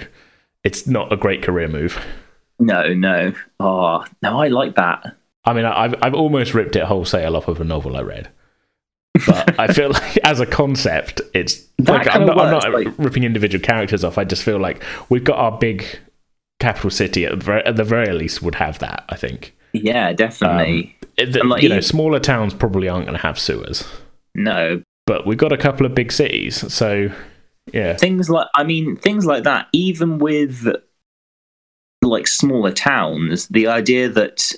[0.63, 2.03] it's not a great career move.
[2.59, 3.33] No, no.
[3.59, 5.15] Oh, no, I like that.
[5.45, 8.29] I mean, I've I've almost ripped it wholesale off of a novel I read,
[9.25, 12.87] but I feel like as a concept, it's That like I'm not, I'm not like-
[12.97, 14.17] ripping individual characters off.
[14.17, 15.85] I just feel like we've got our big
[16.59, 19.05] capital city at the very, at the very least would have that.
[19.09, 19.55] I think.
[19.73, 20.95] Yeah, definitely.
[21.01, 23.83] Um, it- the- like, you know, smaller towns probably aren't going to have sewers.
[24.35, 27.09] no, but we've got a couple of big cities, so
[27.73, 29.67] yeah, things like I mean things like that.
[29.73, 30.67] Even with
[32.03, 34.53] like smaller towns, the idea that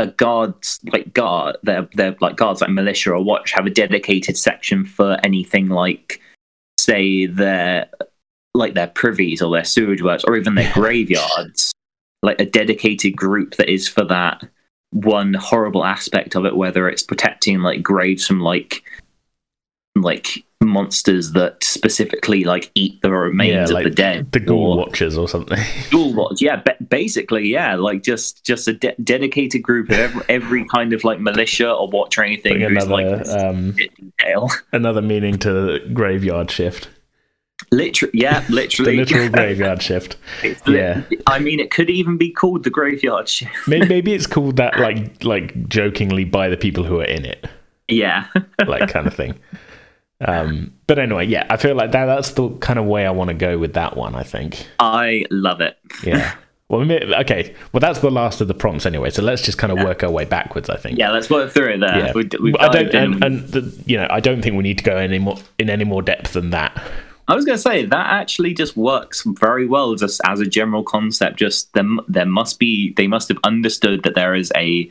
[0.00, 4.36] a guards like guard they're they're like guards like militia or watch have a dedicated
[4.36, 6.20] section for anything like
[6.78, 7.86] say their
[8.54, 11.72] like their privies or their sewage works or even their graveyards.
[12.22, 14.42] Like a dedicated group that is for that
[14.92, 18.82] one horrible aspect of it whether it's protecting like graves from like
[19.96, 24.76] like monsters that specifically like eat the remains Yeah, of the dead the Ghoul or-
[24.78, 25.58] Watchers or something.
[25.90, 30.22] Ghoul Watch, yeah, ba- basically, yeah, like just just a de- dedicated group of every,
[30.28, 33.74] every kind of like militia or watch or anything Bring who's another like um,
[34.72, 36.88] another meaning to graveyard shift.
[37.72, 40.16] Literally, yeah, literally The literal graveyard shift.
[40.66, 41.02] Yeah.
[41.26, 43.52] I mean, it could even be called the graveyard shift.
[43.68, 47.46] Maybe, maybe it's called that, like like jokingly by the people who are in it,
[47.88, 48.26] Yeah,
[48.66, 49.38] like kind of thing.
[50.20, 53.28] Um, but anyway, yeah, I feel like that that's the kind of way I want
[53.28, 54.14] to go with that one.
[54.14, 54.66] I think.
[54.78, 55.78] I love it.
[56.04, 56.34] Yeah.
[56.68, 57.54] Well, okay.
[57.72, 59.10] Well, that's the last of the prompts anyway.
[59.10, 60.70] So let's just kind of work our way backwards.
[60.70, 60.98] I think.
[60.98, 61.98] Yeah, let's work through it there.
[61.98, 62.12] Yeah.
[62.14, 64.84] We, we've I don't, and, and the, you know, I don't think we need to
[64.84, 66.80] go any more in any more depth than that.
[67.26, 70.82] I was going to say that actually just works very well just as a general
[70.82, 71.38] concept.
[71.38, 74.90] Just there, there must be they must have understood that there is a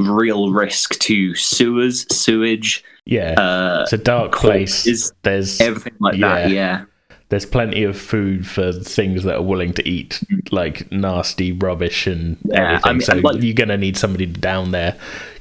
[0.00, 3.32] real risk to sewers, sewage, Yeah.
[3.38, 5.12] uh, it's a dark place.
[5.22, 6.50] There's everything like that.
[6.50, 6.84] Yeah,
[7.28, 12.36] there's plenty of food for things that are willing to eat like nasty rubbish and
[12.44, 12.82] Yeah, everything.
[12.84, 14.92] I mean, so like- you're gonna need somebody down there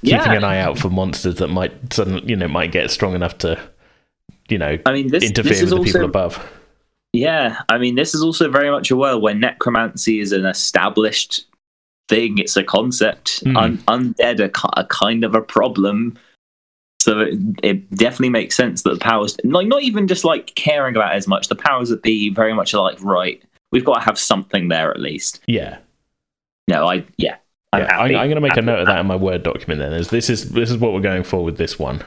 [0.02, 0.34] keeping Yeah.
[0.34, 3.58] an eye out for monsters that might suddenly, you know, might get strong enough to,
[4.49, 6.45] you know, I mean this interfere this with the also people above.
[7.13, 7.62] yeah.
[7.69, 11.45] I mean this is also very much a world where necromancy is an established
[12.10, 12.39] thing.
[12.39, 13.39] It's a concept.
[13.45, 13.56] Hmm.
[13.56, 16.17] Un- undead are, are kind of a problem.
[17.04, 20.96] So it, it definitely makes sense that the powers, like not even just like caring
[20.96, 24.00] about as much, the powers that be very much are like, right, we've got to
[24.06, 25.42] have something there at least.
[25.46, 25.80] Yeah.
[26.70, 27.36] No, I yeah,
[27.74, 27.98] I'm yeah.
[27.98, 28.16] I'm.
[28.16, 29.80] I'm going to make a note of that in my word document.
[29.80, 32.02] Then, is this is this is what we're going for with this one.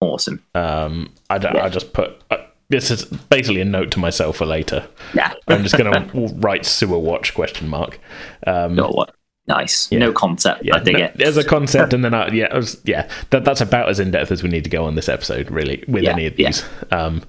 [0.00, 0.42] Awesome.
[0.56, 1.64] Um, I don't, Yeah.
[1.64, 4.88] I just put uh, this is basically a note to myself for later.
[5.14, 5.34] Yeah.
[5.46, 8.00] I'm just going to write sewer watch question mark.
[8.44, 9.14] Um, Got what?
[9.46, 9.88] Nice.
[9.92, 9.98] Yeah.
[9.98, 10.64] No concept.
[10.64, 11.16] yeah, I dig no, it.
[11.16, 14.30] there's a concept, and then I, yeah, was, yeah, that, that's about as in depth
[14.32, 16.64] as we need to go on this episode, really, with Yeah, any of these.
[16.90, 17.22] Um,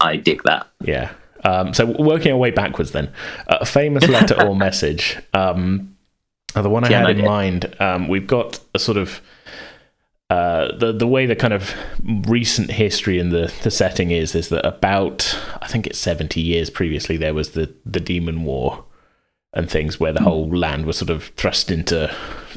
[0.00, 0.68] I dig that.
[0.82, 1.12] yeah.
[1.44, 3.12] Um, so working our way backwards, then
[3.46, 5.18] a famous letter or message.
[5.34, 5.96] Um,
[6.54, 9.20] uh, the one I had in mind, um, we've got a sort of
[10.30, 11.74] uh, the the way the kind of
[12.28, 16.70] recent history and the, the setting is is that about I think it's seventy years
[16.70, 18.84] previously there was the the Demon War
[19.54, 22.14] and things where the whole land was sort of thrust into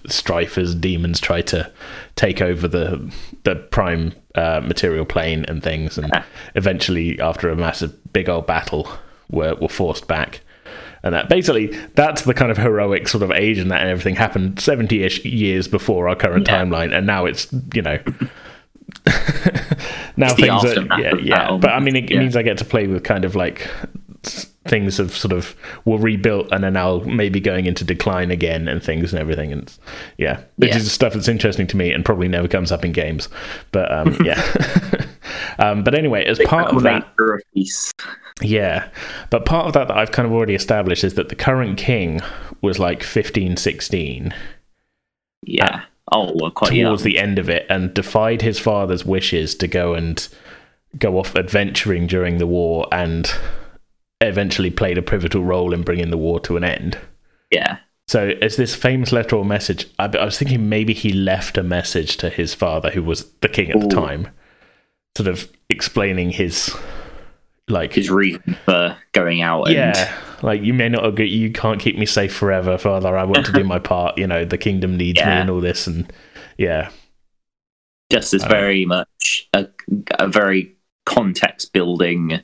[0.07, 1.71] strife as demons try to
[2.15, 3.11] take over the
[3.43, 6.11] the prime uh, material plane and things, and
[6.55, 8.89] eventually after a massive big old battle
[9.29, 10.41] were were forced back.
[11.03, 14.15] And that basically that's the kind of heroic sort of age and that and everything
[14.15, 16.61] happened seventy ish years before our current Yeah.
[16.63, 17.97] timeline, and now it's you know
[20.17, 21.57] now It's things are yeah yeah.
[21.57, 22.19] But I mean, it yeah.
[22.19, 23.67] means I get to play with kind of like
[24.65, 28.83] things have sort of were rebuilt and are now maybe going into decline again and
[28.83, 29.75] things and everything and
[30.19, 30.77] yeah which Yeah.
[30.77, 33.27] is stuff that's interesting to me and probably never comes up in games
[33.71, 34.39] but um yeah
[35.59, 37.91] um but anyway as part of that Nature of peace.
[38.41, 38.87] yeah
[39.31, 42.19] but part of that that i've kind of already established is that the current king
[42.61, 44.31] was like 15 16
[45.43, 45.81] Yeah.
[46.11, 46.85] oh, well, quite young.
[46.89, 50.27] towards the end of it and defied his father's wishes to go and
[50.99, 53.33] go off adventuring during the war and
[54.21, 56.97] eventually played a pivotal role in bringing the war to an end.
[57.51, 57.77] Yeah.
[58.07, 59.87] So, it's this famous letter or message.
[59.99, 63.49] I, I was thinking maybe he left a message to his father, who was the
[63.49, 64.27] king at the time,
[65.15, 66.75] sort of explaining his
[67.71, 69.63] like His reason for going out.
[69.63, 71.29] And, yeah, like you may not agree.
[71.29, 73.17] You can't keep me safe forever, father.
[73.17, 74.17] I want to do my part.
[74.17, 76.11] You know, the kingdom needs me and all this, and
[76.57, 76.89] yeah,
[78.11, 79.67] just as Uh, very much a,
[80.19, 82.41] a very context building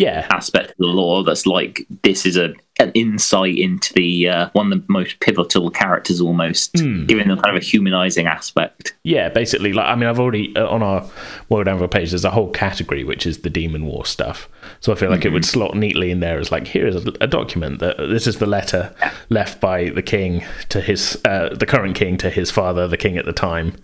[0.00, 4.48] yeah, aspect of the lore that's like this is a an insight into the uh,
[4.54, 7.04] one of the most pivotal characters almost Hmm.
[7.04, 9.28] giving them kind of a humanizing aspect yeah.
[9.28, 11.08] Basically, like I mean, I've already uh, on our
[11.48, 12.10] World Anvil page.
[12.10, 14.48] There's a whole category which is the Demon War stuff.
[14.80, 17.12] So I feel like it would slot neatly in there as like here is a,
[17.20, 18.94] a document that this is the letter
[19.28, 23.18] left by the king to his uh, the current king to his father, the king
[23.18, 23.74] at the time.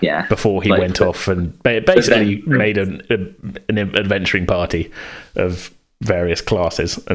[0.00, 3.02] Yeah before he Like, went but- off and basically then- made an,
[3.68, 4.90] an adventuring party
[5.36, 5.70] of
[6.02, 6.98] various classes.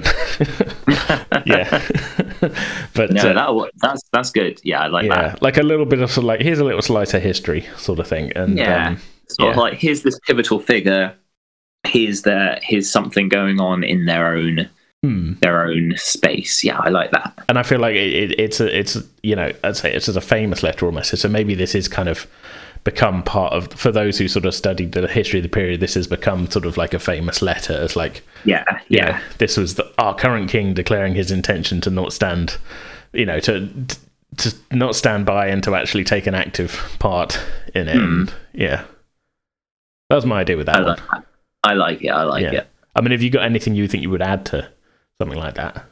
[1.46, 1.88] yeah,
[2.96, 5.86] but no uh, that that's that's good yeah i like yeah, that like a little
[5.86, 8.32] bit of sort of like here's a little slice of history sort of thing.
[8.34, 11.15] And yeah um, sort of like here's this pivotal figure.
[11.88, 14.70] Here's their here's something going on in their own
[15.04, 15.34] Hmm.
[15.41, 16.63] their own space.
[16.63, 17.34] Yeah, I like that.
[17.50, 20.22] and I feel like it, it, it's a, it's you know I'd say it's a
[20.22, 21.17] famous letter almost.
[21.17, 22.28] So maybe this is kind of
[22.84, 25.80] become part of for those who sort of studied the history of the period.
[25.80, 29.58] This has become sort of like a famous letter as like Yeah, yeah, yeah, this
[29.58, 32.58] was the, our current king declaring his intention to not stand,
[33.13, 33.70] you know, to
[34.38, 37.39] to not stand by and to actually take an active part
[37.76, 37.98] in it.
[37.98, 38.86] And, yeah,
[40.10, 40.88] that was my idea with that I one.
[40.89, 41.26] like that.
[41.63, 42.10] I like it.
[42.10, 42.52] I like Yeah.
[42.54, 42.67] it.
[42.96, 44.70] I mean, have you got anything you think you would add to
[45.20, 45.86] something like that?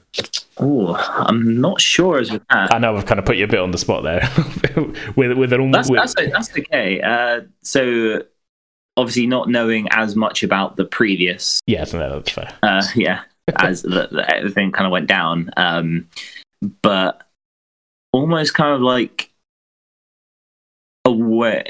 [0.60, 2.74] Oh, I'm not sure as with that.
[2.74, 4.30] I know I've kind of put you a bit on the spot there
[5.15, 7.02] with with an That's with, that's that's okay.
[7.02, 8.24] Uh, so
[8.98, 12.54] obviously, not knowing as much about the previous, yeah, no, that's fair.
[12.63, 13.22] uh, yeah,
[13.56, 16.08] as the, the, everything kind of went down, um,
[16.82, 17.22] but
[18.12, 19.32] almost kind of like
[21.06, 21.63] aware,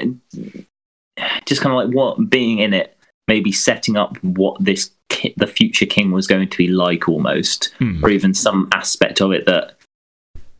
[1.46, 2.96] just kind of like what being in it,
[3.28, 7.74] maybe setting up what this ki- the future king was going to be like, almost,
[7.78, 8.02] Hmm.
[8.02, 9.74] or even some aspect of it that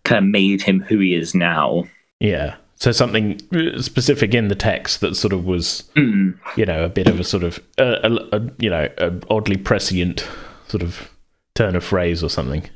[0.04, 1.84] kind of made him who he is now.
[2.20, 6.32] Yeah, so something uh, specific in the text that sort of was Hmm.
[6.56, 8.88] you know, a bit of a sort of, uh, a, a, you know,
[9.30, 10.26] oddly prescient
[10.68, 11.10] sort of
[11.54, 12.68] turn of phrase or something.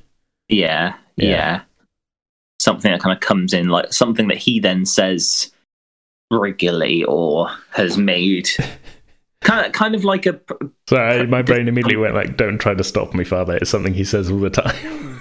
[0.48, 1.28] Yeah, Yeah.
[1.28, 1.60] yeah,
[2.60, 5.50] Something that kind of comes in, like something that he then says
[6.30, 8.48] regularly or has made.
[9.44, 10.40] kind of, kind of like a.
[10.88, 14.04] Sorry, my brain immediately went like, "Don't try to stop me, father." It's something he
[14.04, 15.20] says all the time.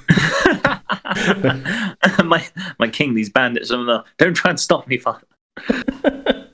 [2.27, 2.45] my
[2.79, 5.25] my king, these bandits, I'm the, don't try and stop me, father.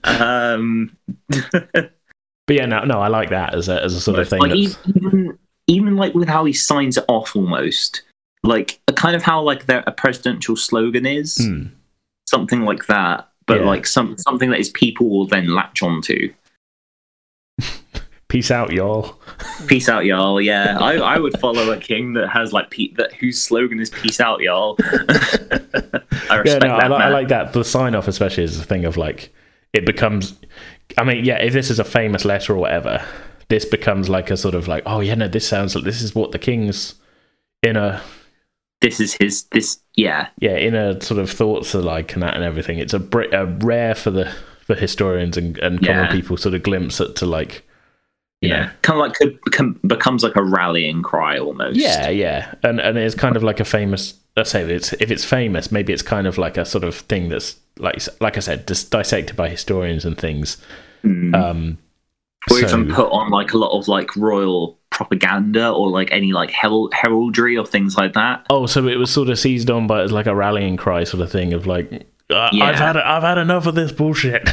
[0.04, 0.96] um,
[1.30, 4.40] But yeah, no, no, I like that as a as a sort of thing.
[4.40, 8.02] like even even like with how he signs it off, almost
[8.44, 11.38] like a kind of how like their a presidential slogan is.
[11.38, 11.68] Hmm.
[12.28, 13.66] something like that, but Yeah.
[13.66, 16.34] like some something that his people will then latch onto.
[18.30, 19.20] Peace out, y'all.
[19.68, 20.40] Peace out, y'all.
[20.40, 23.90] Yeah, I, I would follow a king that has like pe- that whose slogan is
[23.90, 25.62] "Peace out, y'all." I
[26.30, 26.92] Yeah, respect no, I, that.
[26.92, 27.54] li- I like that.
[27.54, 29.34] The sign off, especially, is a thing of like
[29.74, 30.40] it becomes.
[30.98, 33.04] I mean, yeah, if this is a famous letter or whatever,
[33.48, 36.14] this becomes like a sort of like, oh yeah, no, this sounds like this is
[36.14, 36.96] what the king's
[37.64, 38.00] inner
[38.82, 39.44] This is his.
[39.46, 42.78] This yeah, yeah, inner sort of thoughts are like and that and everything.
[42.78, 44.32] It's a, br- a rare for the
[44.66, 46.12] for historians and, and common Yeah.
[46.12, 47.68] people sort of glimpse at to like,
[48.42, 48.72] you yeah.
[48.82, 51.78] Kind of like could become, becomes like a rallying cry almost.
[51.78, 54.16] yeah, yeah, and and it's kind of like a famous.
[54.38, 57.28] Let's say it's if it's famous, maybe it's kind of like a sort of thing
[57.30, 60.58] that's like like I said, just dissected by historians and things.
[61.04, 61.36] Mm.
[61.36, 61.78] Um,
[62.50, 66.32] or so- even put on like a lot of like royal propaganda or like any
[66.32, 68.46] like herald- heraldry or things like that.
[68.50, 71.22] oh, so it was sort of seized on by as like a rallying cry sort
[71.22, 71.92] of thing of like,
[72.30, 72.66] uh, Yeah.
[72.66, 74.50] I've had I've had enough of this bullshit.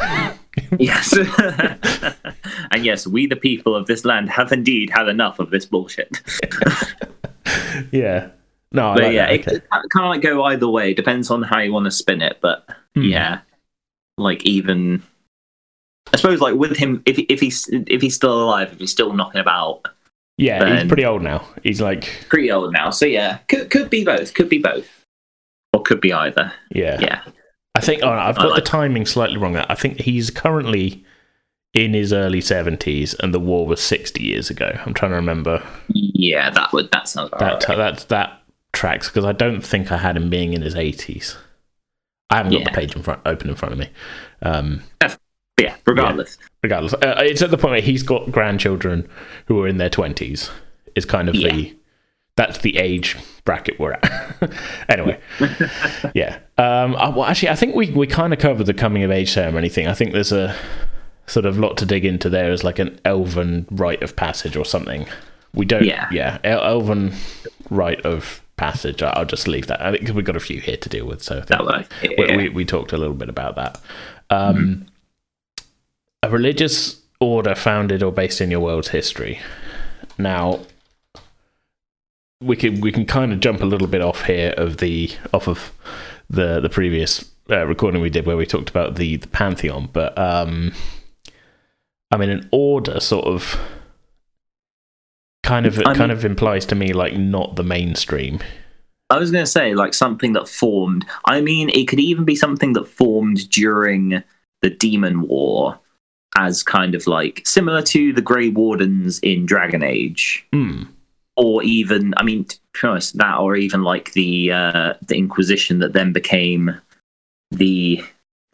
[0.79, 1.17] Yes.
[2.77, 6.21] and yes, we the people of this land have indeed had enough of this bullshit.
[7.93, 8.29] yeah,
[8.73, 9.35] no, I but like yeah, that.
[9.35, 9.57] it, Okay.
[9.57, 10.95] it kind of like go either way.
[10.95, 12.39] Depends on how you want to spin it.
[12.41, 13.03] But Hmm.
[13.03, 13.41] yeah,
[14.17, 15.03] like even
[16.13, 19.13] I suppose like with him, if if he's if he's still alive, if he's still
[19.13, 19.83] knocking about,
[20.39, 21.47] yeah, he's pretty old now.
[21.63, 22.91] He's like, pretty old now.
[22.91, 24.35] So yeah, could could be both.
[24.35, 24.89] Could be both.
[25.73, 26.53] Or could be either.
[26.71, 27.21] yeah, Yeah.
[27.75, 29.57] I think oh, I've got like- the timing slightly wrong.
[29.59, 31.05] I think he's currently
[31.75, 34.79] in his early seventies, and the war was sixty years ago.
[34.87, 37.69] I'm trying to remember Yeah, that would that sounds about that.
[37.69, 37.77] right.
[37.77, 41.37] That that tracks because I don't think I had him being in his eighties.
[42.31, 42.65] I haven't got Yeah.
[42.71, 43.89] the page in front, open in front of me.
[44.43, 44.83] Um,
[45.61, 46.37] yeah, regardless.
[46.63, 49.09] regardless, uh, it's at the point where he's got grandchildren
[49.47, 50.51] who are in their twenties.
[50.95, 51.51] Is kind of Yeah.
[51.55, 51.77] the
[52.37, 54.53] that's the age bracket we're at.
[54.89, 55.19] anyway,
[56.15, 56.39] yeah.
[56.59, 59.31] Um, I, well, actually, I think we we kind of covered the coming of age
[59.31, 59.87] ceremony thing.
[59.89, 60.55] I think there's a
[61.27, 64.65] sort of lot to dig into there as like an elven rite of passage or
[64.65, 65.07] something.
[65.55, 66.09] We don't, Yeah.
[66.13, 67.15] yeah, elven
[67.71, 69.03] rite of passage.
[69.03, 69.81] I'll just leave that.
[69.83, 71.85] I think we've got a few here to deal with, so I think That way.
[72.03, 72.37] we, Yeah.
[72.37, 73.81] we, we talked a little bit about that.
[74.31, 74.87] Um,
[76.23, 79.41] A religious order founded or based in your world's history.
[80.19, 80.61] Now,
[82.41, 85.49] we can we can kind of jump a little bit off here of the off
[85.49, 85.73] of
[86.29, 90.17] the the previous uh, recording we did where we talked about the, the pantheon, but
[90.19, 90.73] um,
[92.11, 93.59] I mean, an order sort of
[95.43, 98.41] kind of I kind mean- of implies to me like not the mainstream.
[99.11, 101.05] I was going to say like something that formed.
[101.27, 104.23] I mean, it could even be something that formed during
[104.63, 105.79] the Demon War,
[106.37, 110.85] as kind of like similar to the Grey Wardens in Dragon Age, Hmm.
[111.37, 115.79] or even I mean, to be honest, that or even like the uh, the Inquisition
[115.79, 116.75] that then became
[117.53, 118.03] the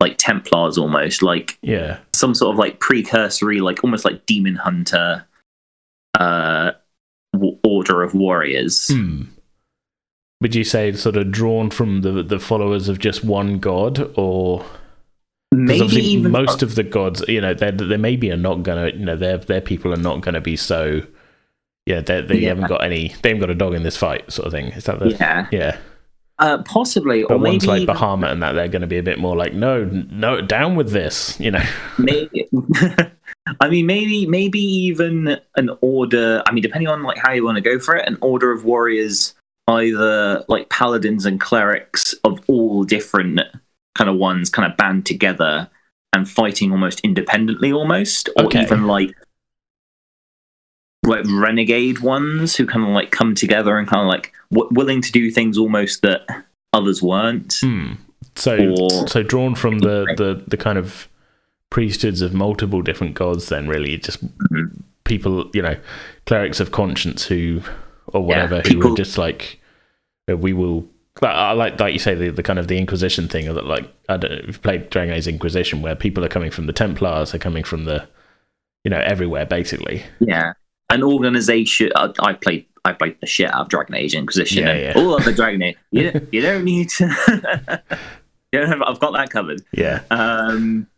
[0.03, 1.99] like Templars almost, like Yeah.
[2.13, 5.25] some sort of like precursory, like almost like demon hunter
[6.21, 6.73] uh
[7.33, 8.89] w- order of warriors.
[8.89, 9.23] Hmm.
[10.43, 14.65] Would you say sort of drawn from the the followers of just one god, or
[15.55, 19.05] Maybe even most of the gods, you know, they they maybe are not gonna, you
[19.05, 21.03] know, their their people are not gonna be so.
[21.87, 22.49] Yeah, they they Yeah.
[22.51, 23.15] haven't got any.
[23.23, 24.67] They haven't got a dog in this fight, sort of thing.
[24.69, 25.11] Is that the?
[25.11, 25.77] yeah, Yeah.
[26.43, 28.99] Uh, possibly, But or ones maybe like even- Bahamut and that, they're going to be
[28.99, 31.63] a bit more like, no, no, down with this, you know.
[31.99, 32.49] maybe
[33.61, 37.57] I mean maybe maybe even an order I mean depending on like how you want
[37.57, 39.35] to go for it, an order of warriors
[39.69, 43.41] either like paladins and clerics of all different
[43.97, 45.69] kind of ones kind of band together
[46.13, 48.63] and fighting almost independently almost or Okay.
[48.63, 49.11] even like
[51.05, 55.01] like renegade ones who kind of like come together and kind of like w- willing
[55.03, 56.23] to do things almost that
[56.73, 57.93] others weren't Hmm.
[58.35, 61.09] So, Or- so drawn from the, the the kind of
[61.71, 64.83] priesthoods of multiple different gods, then really just Mhm.
[65.05, 65.77] people, you know,
[66.27, 67.61] clerics of conscience who
[68.07, 69.61] or whatever who people- were just like,
[70.31, 70.87] uh, we will.
[71.23, 73.85] I like, like you say, the, the kind of the Inquisition thing, or that like
[74.09, 77.33] I don't know, you've played Dragon Age Inquisition, where people are coming from the Templars,
[77.33, 78.09] they're coming from the,
[78.85, 80.05] you know, everywhere basically.
[80.21, 80.53] Yeah,
[80.93, 81.91] an organization.
[81.97, 82.67] I, I played.
[82.85, 84.93] I played the shit out of Dragon Age Inquisition Yeah, yeah.
[84.97, 85.77] all other Dragon Age.
[85.93, 87.83] You, don't- you don't need to.
[88.53, 89.63] you don't have, I've got that covered.
[89.73, 90.89] Yeah, Um,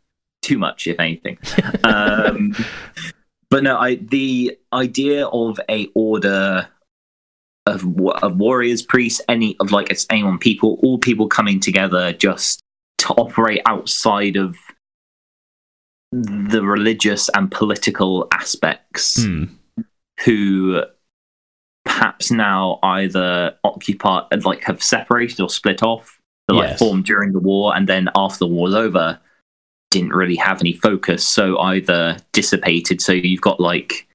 [0.41, 1.37] too much, if anything.
[1.85, 2.55] Um,
[3.51, 6.69] but no, I the idea of a order
[7.67, 7.85] of
[8.23, 12.61] of warriors, priests, any of like it's anyone, people, all people coming together just
[13.01, 14.57] to operate outside of
[16.13, 19.45] the religious and political aspects Hmm.
[20.25, 20.83] Who
[21.85, 26.79] perhaps now either occupy like have separated or split off like Yes.
[26.79, 29.19] formed during the war and then after the war's over
[29.91, 34.07] didn't really have any focus so either dissipated so you've got like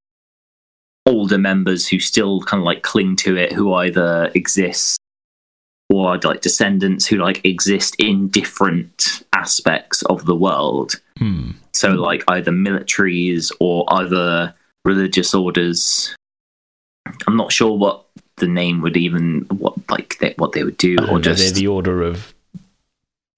[1.06, 4.98] older members who still kind of like cling to it who either exist
[5.90, 11.52] or like descendants who like exist in different aspects of the world Hmm.
[11.74, 14.54] so, like either militaries or other
[14.86, 16.16] religious orders.
[17.28, 18.06] I'm not sure what
[18.38, 21.56] the name would even what like they, what they would do, or know, they're just
[21.56, 22.34] the order of.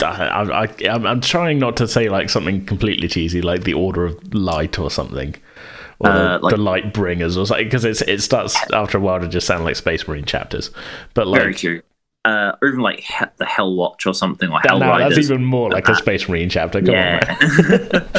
[0.03, 3.75] I, I, I, I'm- I'm trying not to say like something completely cheesy, like the
[3.75, 5.35] Order of Light or something,
[5.99, 9.01] or Uh, the, like- the Light Bringers or something, because it's it starts after a
[9.01, 10.71] while to just sound like Space Marine chapters.
[11.13, 11.63] But like.
[12.23, 15.15] Uh, or even like he- the Hell Watch or something, like Hell no, Riders.
[15.15, 16.79] that's even more like a Space Marine chapter.
[16.79, 17.19] Come yeah.
[17.19, 17.37] on,
[17.69, 18.09] man.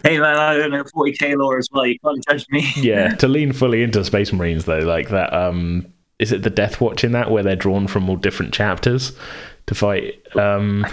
[0.02, 1.86] hey man, I don't know 40k lore as well.
[1.86, 2.66] You can't judge me.
[2.76, 5.32] yeah, to lean fully into Space Marines though, like that.
[5.32, 5.86] Um,
[6.18, 9.16] is it the Deathwatch in that where they're drawn from all different chapters
[9.66, 10.20] to fight?
[10.36, 10.84] Um,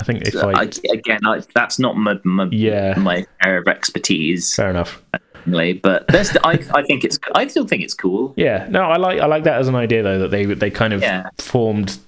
[0.00, 0.80] I think if I, fight.
[0.90, 5.02] again, I, that's not my my, Yeah, my area of expertise, fair enough.
[5.46, 6.04] Anyway, but
[6.44, 8.34] I I think it's I still think it's cool.
[8.36, 10.92] Yeah, no, I like I like that as an idea though that they they kind
[10.92, 11.28] of Yeah.
[11.38, 11.98] formed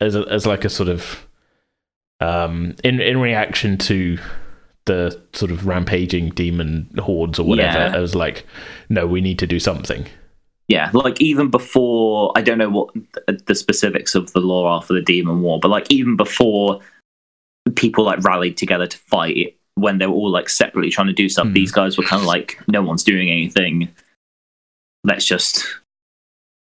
[0.00, 1.26] as a, as like a sort of
[2.20, 4.18] um in in reaction to
[4.86, 7.78] the sort of rampaging demon hordes or whatever.
[7.78, 7.94] Yeah.
[7.94, 8.46] I was like,
[8.88, 10.06] no, we need to do something.
[10.66, 12.90] Yeah, like even before, I don't know what
[13.46, 16.80] the specifics of the lore are for the Demon War, but like even before
[17.74, 21.12] people like rallied together to fight it, when they were all like separately trying to
[21.12, 21.52] do stuff, Hmm.
[21.54, 23.88] these guys were kind of like, no one's doing anything.
[25.04, 25.64] Let's just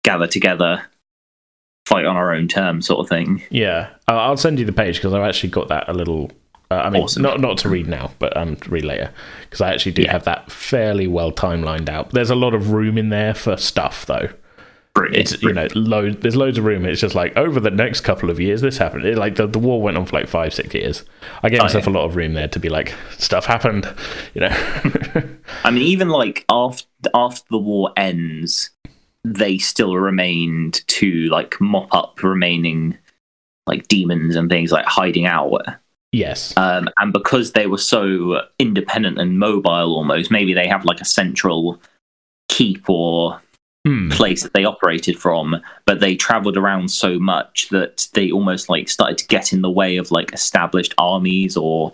[0.02, 0.82] gather together,
[1.86, 3.42] fight on our own terms, sort of thing.
[3.50, 6.30] Yeah, I'll I'll send you the page because I've actually got that a little.
[6.70, 7.22] Uh, I mean, Awesome.
[7.22, 10.12] not not to read now, but um, to read later because I actually do Yeah.
[10.12, 12.10] have that fairly well timelined out.
[12.10, 14.30] There's a lot of room in there for stuff though.
[14.94, 15.32] Brilliant.
[15.32, 18.30] it's you know load there's loads of room it's just like over the next couple
[18.30, 20.72] of years this happened it, like the, the war went on for like five six
[20.72, 21.02] years
[21.42, 21.92] i gave Oh, myself yeah.
[21.92, 23.92] a lot of room there to be like stuff happened
[24.34, 24.50] you know
[25.64, 28.70] I mean, even like after after the war ends,
[29.24, 32.96] they still remained to like mop up remaining
[33.66, 35.62] like demons and things like hiding out.
[36.12, 41.00] yes Um, and because they were so independent and mobile, almost maybe they have like
[41.00, 41.80] a central
[42.48, 43.40] keep or
[43.86, 44.08] Hmm.
[44.08, 48.88] place that they operated from, but they traveled around so much that they almost like
[48.88, 51.92] started to get in the way of like established armies or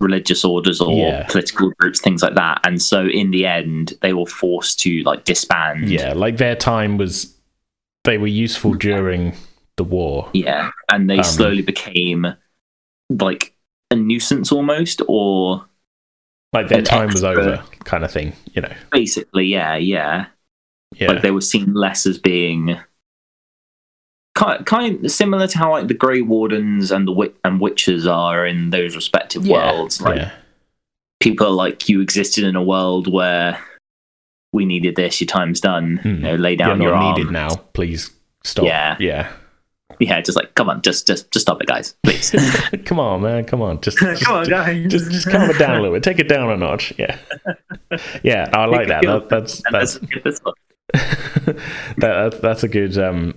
[0.00, 1.26] religious orders or Yeah.
[1.28, 2.60] political groups, things like that.
[2.66, 5.88] And so in the end, they were forced to like disband.
[5.88, 7.32] yeah like their time was
[8.02, 9.34] they were useful during
[9.76, 10.70] the war Yeah.
[10.88, 12.34] And they Um, slowly became
[13.10, 13.54] like
[13.92, 15.64] a nuisance almost, or
[16.52, 20.26] like their time was over kind of thing you know basically, yeah, yeah.
[20.96, 22.78] Yeah Like they were seen less as being
[24.34, 28.46] kind kind similar to how like the Grey Wardens and the Wi- and Witchers are
[28.46, 30.00] in those respective worlds.
[30.00, 30.32] Like yeah.
[31.20, 33.58] people are like you existed in a world where
[34.52, 35.20] we needed this.
[35.20, 35.98] Your time's done.
[35.98, 36.08] Hmm.
[36.08, 37.14] You know, lay down You're your not arm.
[37.18, 37.48] needed now.
[37.74, 38.10] Please
[38.44, 38.64] stop.
[38.64, 38.96] Yeah.
[39.00, 39.32] Yeah.
[40.00, 42.30] Yeah, just like come on, just just just stop it, guys, please.
[42.84, 43.44] Come on, man.
[43.44, 43.80] Come on.
[43.80, 44.86] Just, just come on, guys.
[44.92, 46.04] just just calm it down a little bit.
[46.04, 46.92] Take it down a notch.
[46.98, 47.18] Yeah.
[48.22, 49.02] Yeah, I like that.
[49.02, 49.98] that that's that's
[50.94, 51.56] let's get this one.
[51.98, 53.34] that, that that's a good um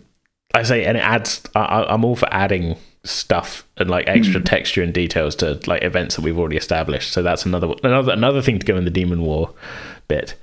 [0.54, 4.46] I say and it adds I, I'm all for adding stuff and like extra Hmm.
[4.46, 7.12] texture and details to like events that we've already established.
[7.12, 9.54] So that's another another another thing to go in the demon war
[10.08, 10.36] bit.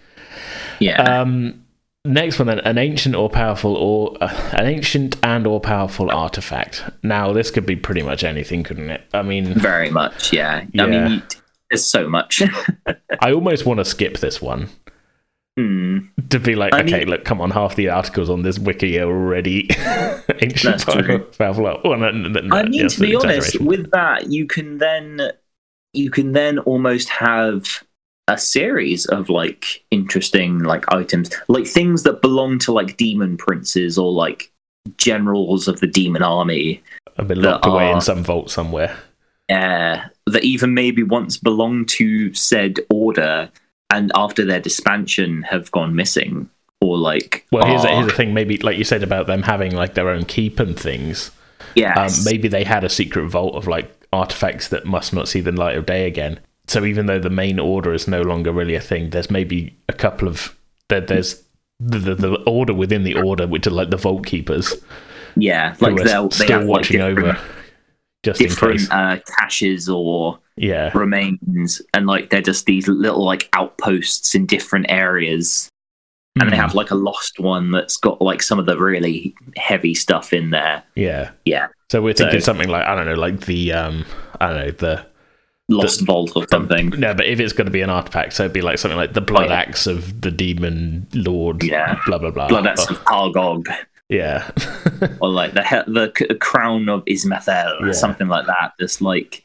[0.81, 1.03] Yeah.
[1.21, 1.65] Um,
[2.05, 6.85] next one then, an ancient or powerful or uh, an ancient and or powerful artifact.
[7.03, 9.03] Now this could be pretty much anything, couldn't it?
[9.13, 10.65] I mean, Very much, yeah.
[10.73, 10.85] Yeah.
[10.85, 11.23] I mean,
[11.71, 12.43] there's so much.
[13.21, 14.69] I almost want to skip this one
[15.59, 15.99] Hmm.
[16.31, 18.97] to be like, I okay, mean- look, come on, half the articles on this wiki
[19.01, 19.69] are already
[20.41, 21.27] ancient true.
[21.41, 25.33] Oh, no, no, no, I mean, yes, to be honest, with that, you can then
[25.95, 27.83] you can then almost have
[28.29, 33.99] a series of like interesting like items, like things that belong to like demon princes
[33.99, 34.53] or like
[34.97, 36.81] generals of the demon army.
[37.19, 38.97] I've been locked away in some vault somewhere.
[39.49, 43.51] Uh, that even maybe once belonged to said order,
[43.91, 48.16] and after their dispansion have gone missing, or like Well, here's, a, are- here's the
[48.16, 48.34] thing.
[48.34, 51.30] Maybe, like you said about them having like their own keep and things.
[51.99, 55.53] Um, maybe they had a secret vault of like artifacts that must not see the
[55.53, 56.41] light of day again.
[56.66, 59.93] So even though the main order is no longer really a thing, there's maybe a
[59.93, 60.55] couple of
[60.89, 61.43] there, there's
[61.80, 64.74] the, the the order within the order, which are like the vault keepers,
[65.36, 67.39] yeah, like they'll still they like watching different, over,
[68.25, 73.49] just in different uh, caches or Yeah, remains and like they're just these little like
[73.53, 75.69] outposts in different areas
[76.41, 76.62] and they Hmm.
[76.62, 80.51] have like a lost one that's got like some of the really heavy stuff in
[80.51, 81.31] there yeah.
[81.45, 84.05] yeah So we're thinking So- something like I don't know, like the um,
[84.41, 85.07] I don't know the
[85.71, 88.53] lost vault or something no, but if it's going to be an artifact, so it'd
[88.55, 89.61] be like something like the blood Oh, yeah.
[89.61, 91.62] axe of the demon lord.
[91.62, 91.99] Yeah.
[92.07, 92.49] blah blah blah.
[92.49, 93.66] blood axe of Targog
[94.09, 94.51] yeah,
[95.21, 97.87] or like the the crown of Ismathel Yeah.
[97.87, 99.45] or something like that just like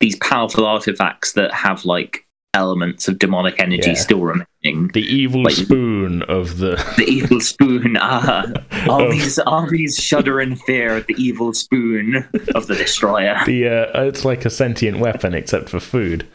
[0.00, 3.94] these powerful artifacts that have like elements of demonic energy Yeah.
[3.94, 7.96] still remaining the evil Like- spoon of the the evil spoon.
[7.98, 13.38] Ah, of armies, armies shudder in fear at the evil spoon of the destroyer.
[13.46, 16.26] the uh, it's like a sentient weapon except for food.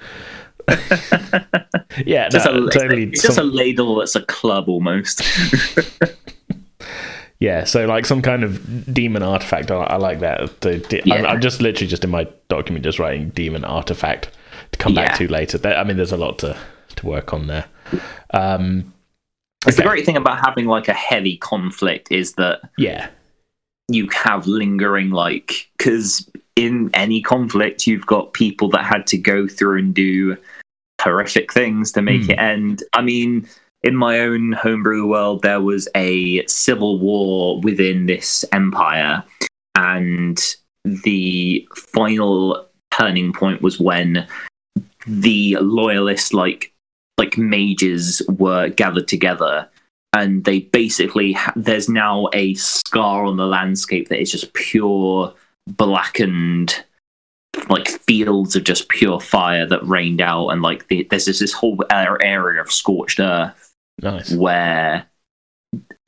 [2.06, 3.04] yeah, Just no, a, totally.
[3.04, 5.22] it's just a ladle that's a club almost.
[7.40, 9.70] Yeah, so like some kind of demon artifact.
[9.72, 10.62] I, I like that.
[10.62, 14.30] The, the- I'm, I'm just literally just in my document just writing demon artifact
[14.72, 15.58] to come back to later.
[15.58, 16.58] There, I mean, there's a lot to
[16.96, 17.66] to work on there.
[18.34, 18.94] Um,
[19.68, 23.10] It's the great thing about having like a heavy conflict is that yeah,
[23.88, 29.48] you have lingering like because in any conflict you've got people that had to go
[29.48, 30.36] through and do
[31.02, 32.32] horrific things to make Hmm.
[32.32, 32.84] it end.
[32.94, 33.48] I mean,
[33.84, 39.24] in my own homebrew world, there was a civil war within this empire,
[39.76, 40.40] and
[40.84, 44.28] the final turning point was when
[45.06, 46.74] the loyalists, like
[47.18, 49.68] like mages were gathered together
[50.14, 55.34] and they basically ha- there's now a scar on the landscape that is just pure
[55.68, 56.84] blackened
[57.70, 61.54] like fields of just pure fire that rained out and like the, there's just this
[61.54, 63.67] whole area of scorched earth
[64.02, 64.32] nice.
[64.34, 65.06] where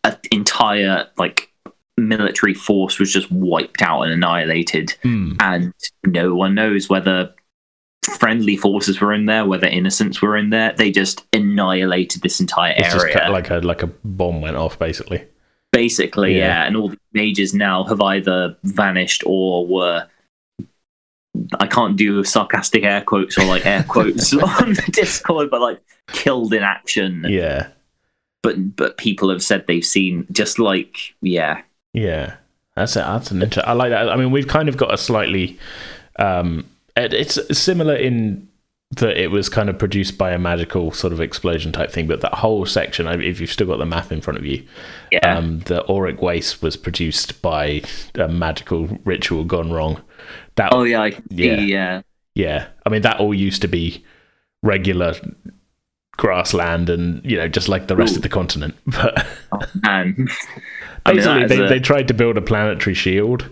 [0.04, 1.52] an entire like
[1.98, 5.34] military force was just wiped out and annihilated Hmm.
[5.40, 5.74] and
[6.06, 7.34] no one knows whether
[8.18, 12.74] friendly forces were in there whether innocents were in there they just annihilated this entire
[12.78, 15.26] It's area cut- like a like a bomb went off, basically.
[15.74, 16.48] basically Yeah.
[16.48, 16.68] yeah.
[16.68, 20.08] and all the mages now have either vanished or were
[21.60, 25.80] i can't do sarcastic air quotes or like air quotes on discord but like
[26.12, 27.68] killed in action Yeah,
[28.50, 31.62] but but people have said they've seen just like yeah
[31.94, 32.36] yeah.
[32.76, 33.00] That's it.
[33.00, 34.10] That's an inter- I like that.
[34.10, 35.60] I mean, we've kind of got a slightly.
[36.18, 38.48] Um, it, it's similar in
[38.92, 42.22] that it was kind of produced by a magical sort of explosion type thing, but
[42.22, 44.66] that whole section, if you've still got the map in front of you,
[45.12, 47.82] yeah um, the auric waste was produced by
[48.16, 50.02] a magical ritual gone wrong.
[50.56, 51.56] That oh yeah Yeah.
[51.56, 52.02] yeah
[52.36, 54.06] yeah, I mean that all used to be
[54.64, 55.16] regular
[56.20, 58.18] grassland and you know just like the rest Ooh.
[58.18, 59.26] of the continent, but.
[59.52, 60.28] oh, man
[61.06, 63.50] I mean, Basically, they, a- they tried to build a planetary shield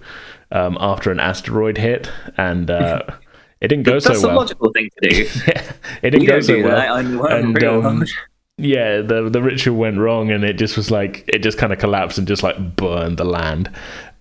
[0.51, 3.01] um, after an asteroid hit, and uh,
[3.61, 4.35] it didn't go so that's a well.
[4.37, 5.25] logical thing to do
[6.03, 6.75] it didn't we go so well.
[6.75, 8.05] that on the And, um.
[8.59, 11.77] Yeah, the the ritual went wrong, and it just was like it just kind of
[11.79, 13.69] collapsed and just like burned the land.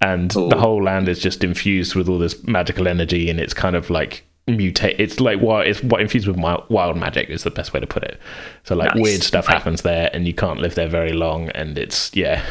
[0.02, 0.50] and Cool.
[0.50, 3.88] the whole land is just infused with all this magical energy, and it's kind of
[3.88, 4.96] like mutate.
[4.98, 5.66] It's like wild.
[5.66, 8.18] It's what infused with wild, wild magic is the best way to put it.
[8.64, 9.02] So like Nice.
[9.02, 12.44] weird stuff happens there, and you can't live there very long, and it's yeah,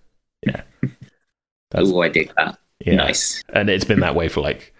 [0.46, 0.62] yeah,
[1.70, 2.58] That's- Oh, I dig that.
[2.80, 2.96] yeah.
[2.96, 3.42] Nice.
[3.52, 4.74] and it's been that way for like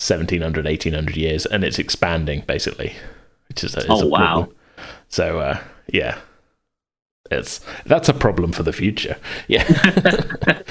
[0.00, 2.92] 1700 1800 years and it's expanding basically
[3.48, 4.48] which is a, is Oh, wow.
[5.08, 5.58] so uh
[5.92, 6.18] yeah
[7.30, 9.62] it's that's a problem for the future yeah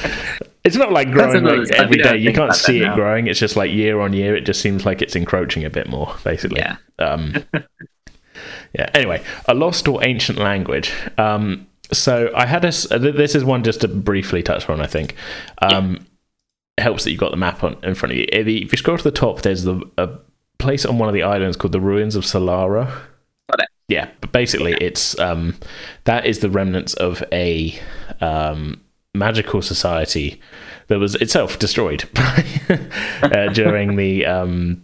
[0.63, 2.17] it's not like growing another like every day.
[2.17, 2.95] You can't see it now.
[2.95, 3.27] growing.
[3.27, 6.15] It's just like year on year it just seems like it's encroaching a bit more
[6.23, 6.59] basically.
[6.59, 6.77] Yeah.
[6.99, 7.35] um
[8.73, 10.93] yeah anyway a lost or ancient language.
[11.17, 14.87] Um so i had a th- this is one just to briefly touch on i
[14.87, 15.15] think.
[15.61, 16.05] Um
[16.77, 18.25] it helps that you've got the map on in front of you.
[18.31, 20.09] If you if you scroll to the top there's the a
[20.57, 22.85] place on one of the islands called the ruins of solara
[23.49, 23.67] Got it.
[23.87, 25.55] yeah but basically it's um
[26.05, 27.77] that is the remnants of a
[28.21, 28.79] um
[29.13, 30.39] magical society
[30.87, 32.07] that was itself destroyed
[33.23, 34.81] uh, during the um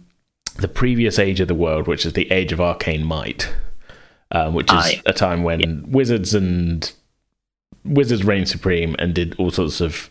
[0.56, 3.50] the previous age of the world which is the age of arcane might
[4.32, 5.02] um, which is Aye.
[5.06, 6.92] a time when wizards and
[7.84, 10.10] wizards reigned supreme and did all sorts of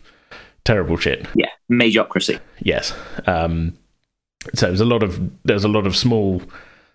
[0.64, 1.46] terrible shit Yeah.
[1.70, 2.40] Majocracy.
[2.60, 2.94] Yes.
[3.26, 3.76] Um,
[4.54, 6.42] so there's a lot of there's a lot of small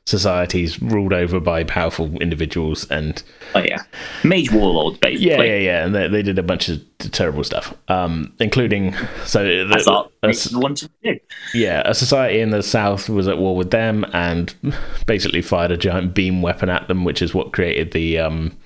[0.05, 3.23] societies ruled over by powerful individuals, and
[3.55, 3.81] Oh yeah.
[4.23, 5.27] Mage warlords, basically.
[5.29, 6.81] yeah, yeah, yeah, and they, they did a bunch of
[7.11, 8.93] terrible stuff, um, including
[9.25, 11.19] so That's the, a, s- to do.
[11.53, 14.53] yeah, a society in the south was at war with them and
[15.05, 18.57] basically fired a giant beam weapon at them, which is what created the um,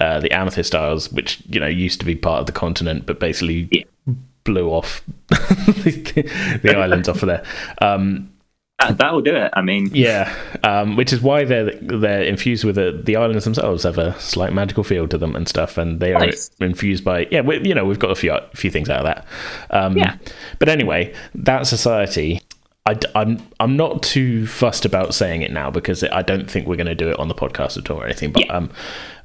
[0.00, 3.18] uh, the Amethyst Isles, which you know used to be part of the continent, but
[3.18, 3.84] basically Yeah.
[4.44, 7.44] blew off the, the islands off of there.
[7.80, 8.30] Um,
[8.78, 9.50] That, that will do it.
[9.54, 13.84] I mean, yeah, um, which is why they're they're infused with the the islands themselves
[13.84, 17.40] have a slight magical feel to them and stuff, and they are infused by yeah,
[17.40, 19.26] we, you know we've got a few a few things out of that.
[19.70, 20.16] Um, Yeah.
[20.58, 22.42] but anyway, that society.
[22.88, 26.76] I, am I'm not too fussed about saying it now because I don't think we're
[26.76, 28.30] going to do it on the podcast at all or anything.
[28.30, 28.70] But um,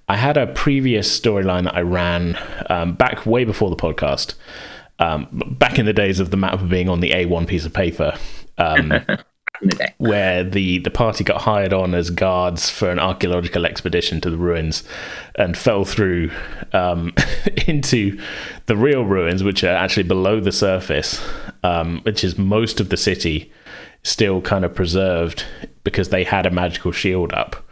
[0.10, 2.40] I had a previous storyline that I ran
[2.72, 4.34] um, back way before the podcast,
[4.98, 5.28] um,
[5.60, 8.18] back in the days of the map being on the A1 piece of paper.
[9.62, 9.94] In the day.
[9.98, 14.38] where the, the party got hired on as guards for an archaeological expedition to the
[14.38, 14.84] ruins
[15.36, 16.32] and fell through
[16.74, 17.14] um,
[17.68, 18.20] into
[18.66, 21.22] the real ruins, which are actually below the surface,
[21.64, 23.52] um, which is most of the city
[24.04, 25.46] still kind of preserved
[25.84, 27.64] because they had a magical shield up.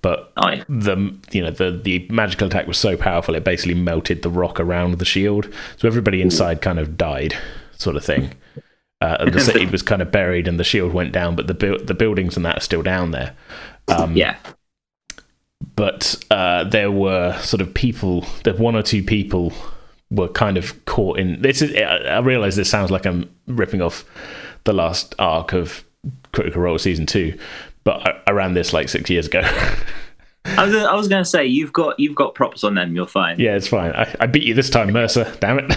[0.00, 0.32] But
[0.68, 4.60] the you know the the magical attack was so powerful it basically melted the rock
[4.60, 7.36] around the shield, so everybody inside kind of died,
[7.76, 8.32] sort of thing.
[9.00, 11.54] Uh, and the city was kind of buried and the shield went down, but the
[11.54, 13.34] bu- the buildings and that are still down there.
[13.88, 14.36] Um, Yeah.
[15.76, 19.52] But uh, there were sort of people, that one or two people
[20.10, 21.42] were kind of caught in.
[21.42, 21.74] This is.
[21.76, 24.04] I I realize this sounds like I'm ripping off
[24.64, 25.84] the last arc of
[26.32, 27.38] Critical Role season two,
[27.84, 29.42] but I, I ran this like six years ago.
[30.56, 32.94] I was, I was going to say you've got you've got props on them.
[32.94, 33.38] You're fine.
[33.38, 33.92] yeah, it's fine.
[33.92, 35.32] I, I beat you this time, Mercer.
[35.40, 35.72] Damn it.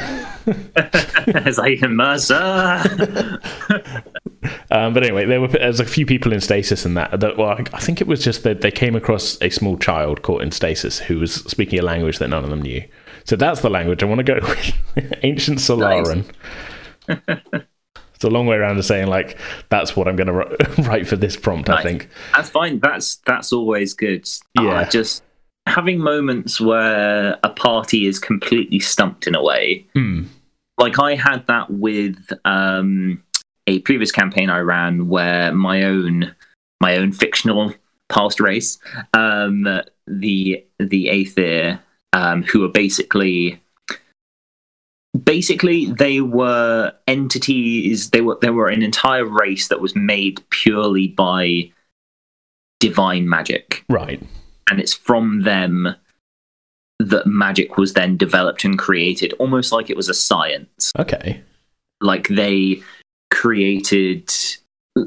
[1.46, 3.40] it's like Mercer.
[4.72, 7.20] Um, but anyway, there were there was a few people in stasis and that.
[7.20, 10.24] that well, I I think it was just that they came across a small child
[10.24, 12.84] caught in stasis who was speaking a language that none of them knew.
[13.26, 14.36] So that's the language I want to go
[14.96, 15.14] with.
[15.24, 16.26] Ancient Solaran.
[18.22, 19.36] It's a long way around to saying like
[19.70, 21.70] that's what I'm going to write for this prompt.
[21.72, 21.84] I Nice.
[21.84, 22.10] think.
[22.36, 22.80] That's fine.
[22.80, 24.30] That's that's always good.
[24.60, 24.84] Yeah.
[24.86, 25.24] Ah, just
[25.66, 29.88] having moments where a party is completely stumped in a way.
[29.96, 30.26] Hmm.
[30.78, 33.24] Like I had that with um,
[33.66, 36.36] a previous campaign I ran where my own
[36.80, 37.74] my own fictional
[38.10, 38.78] past race,
[39.16, 39.64] um,
[40.06, 41.80] the the Aether,
[42.14, 43.61] um, who are basically
[45.24, 51.08] basically they were entities they were there were an entire race that was made purely
[51.10, 51.70] by
[52.80, 54.22] divine magic Right.
[54.70, 55.96] and it's from them
[57.00, 61.42] that magic was then developed and created almost like it was a science Okay.
[62.00, 62.82] like they
[63.32, 64.30] created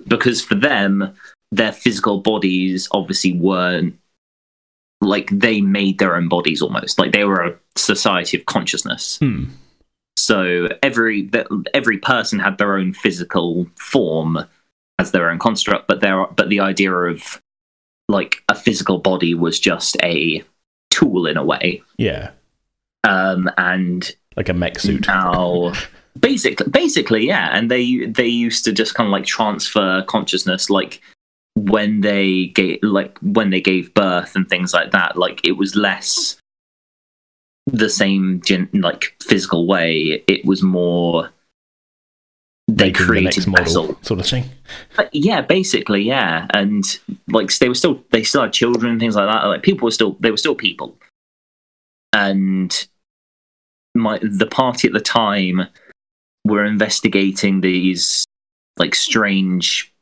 [0.09, 1.15] because for them
[1.53, 3.99] their physical bodies obviously weren't
[5.01, 9.45] like they made their own bodies almost like they were a society of consciousness Hmm.
[10.17, 11.31] So every
[11.73, 14.39] every person had their own physical form
[14.99, 17.41] as their own construct, but there but the idea of
[18.09, 20.43] like a physical body was just a
[20.91, 21.83] tool in a way.
[21.99, 22.31] Yeah.
[23.03, 25.07] Um, and Like a mech suit.
[25.07, 25.73] now
[26.21, 31.01] basically basically yeah, and they they used to just kind of like transfer consciousness like
[31.57, 35.77] when they gave like when they gave birth and things like that like it was
[35.77, 36.37] less
[37.67, 40.23] the same gen- like physical way.
[40.27, 41.31] It was more
[42.67, 44.45] they Making the created a model sort of thing.
[44.97, 46.83] Uh, yeah, basically, yeah, and
[47.29, 49.47] like they were still they still had children and things like that.
[49.47, 50.97] Like people were still they were still people,
[52.13, 52.87] and
[53.95, 55.67] my the party at the time
[56.47, 58.25] were investigating these
[58.79, 59.93] like strange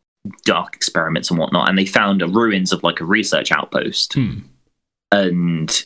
[0.45, 4.39] dark experiments and whatnot, and they found a ruins of like a research outpost, Hmm.
[5.11, 5.85] and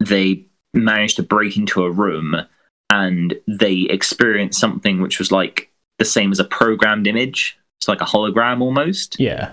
[0.00, 0.44] they
[0.76, 2.36] managed to break into a room
[2.90, 7.58] and they experienced something which was like the same as a programmed image.
[7.80, 9.52] It's like a hologram almost Yeah.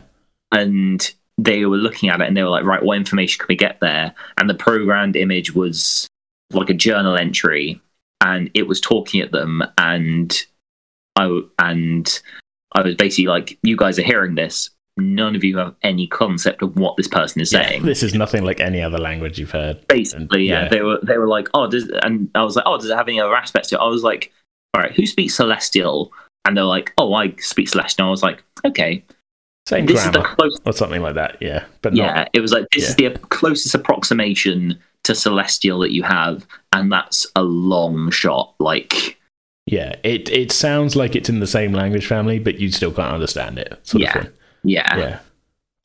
[0.52, 3.56] and they were looking at it and they were like, right, what information can we
[3.56, 4.14] get there?
[4.38, 6.08] And the programmed image was
[6.52, 7.82] like a journal entry,
[8.24, 10.46] and it was talking at them, and
[11.16, 12.22] I and
[12.76, 14.70] I was basically like, you guys are hearing this.
[14.98, 17.84] None of you have any concept of what this person is Yeah, saying.
[17.86, 19.86] This is nothing like any other language you've heard.
[19.88, 20.64] Basically, yeah.
[20.64, 20.70] yeah.
[20.70, 23.08] They were they were like, oh, does and I was like, oh, does it have
[23.08, 23.82] any other aspects to it?
[23.82, 24.32] I was like,
[24.74, 26.12] all right, who speaks Celestial?
[26.46, 28.08] And they're like, oh, I speak Celestial.
[28.08, 29.04] I was like, okay,
[29.68, 31.38] Same this is the close or something like that.
[31.42, 32.30] Yeah, but yeah, not.
[32.34, 37.28] it was like this is the closest approximation to celestial that you have, and that's
[37.36, 38.54] a long shot.
[38.60, 39.18] Like,
[39.66, 43.14] Yeah, it it sounds like it's in the same language family, but you still can't
[43.14, 43.80] understand it.
[43.84, 44.28] Sort Yeah.
[44.64, 45.20] Yeah, Yeah.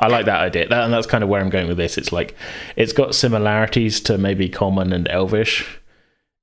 [0.01, 0.69] I like that idea.
[0.69, 1.99] That, and that's kind of where I'm going with this.
[1.99, 2.37] It's like
[2.77, 5.67] it's got similarities to maybe common and elvish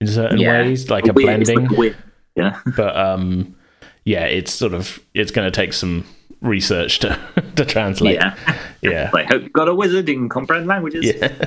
[0.01, 0.61] in certain Yeah.
[0.63, 1.67] ways, like a Weird- blending.
[1.69, 1.97] like weird-
[2.36, 3.55] yeah, but um
[4.03, 6.05] yeah, it's sort of it's going to take some
[6.41, 7.17] research to
[7.55, 8.15] to translate.
[8.15, 8.36] yeah.
[8.81, 9.09] Yeah.
[9.15, 11.05] I hope you got a wizard can comprehend languages.
[11.05, 11.45] Yeah.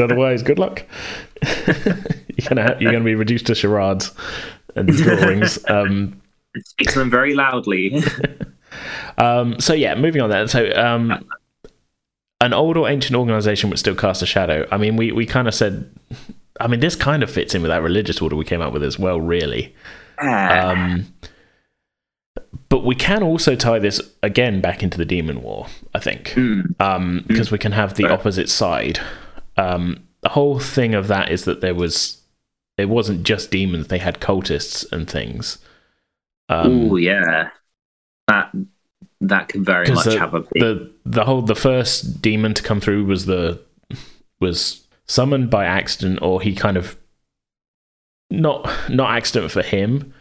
[0.00, 0.82] otherwise, good luck.
[1.66, 4.10] you're gonna ha- you're gonna be reduced to charades
[4.74, 5.58] and drawings.
[5.68, 6.20] Um,
[6.64, 8.02] Speak to them very loudly.
[9.18, 10.48] Um, so yeah, moving on then.
[10.48, 11.24] So um,
[12.40, 14.66] an old or ancient organization would still cast a shadow.
[14.70, 15.90] I mean, we we kind of said.
[16.60, 18.82] I mean, this kind of fits in with that religious order we came up with
[18.84, 19.74] as well, really.
[20.20, 21.06] Ah, Um,
[22.68, 25.66] but we can also tie this again back into the demon war.
[25.94, 26.34] I think.
[26.36, 29.00] mm, um, because we can have the opposite side.
[29.56, 32.20] Um, the whole thing of that is that there was,
[32.78, 35.58] it wasn't just demons; they had cultists and things.
[36.48, 37.50] Um, oh yeah,
[38.32, 38.50] that
[39.20, 40.62] that could very much the, have a big.
[40.62, 43.60] the the whole the first demon to come through was the
[44.40, 46.96] was summoned by accident, or he kind of
[48.30, 50.12] not not accident for him,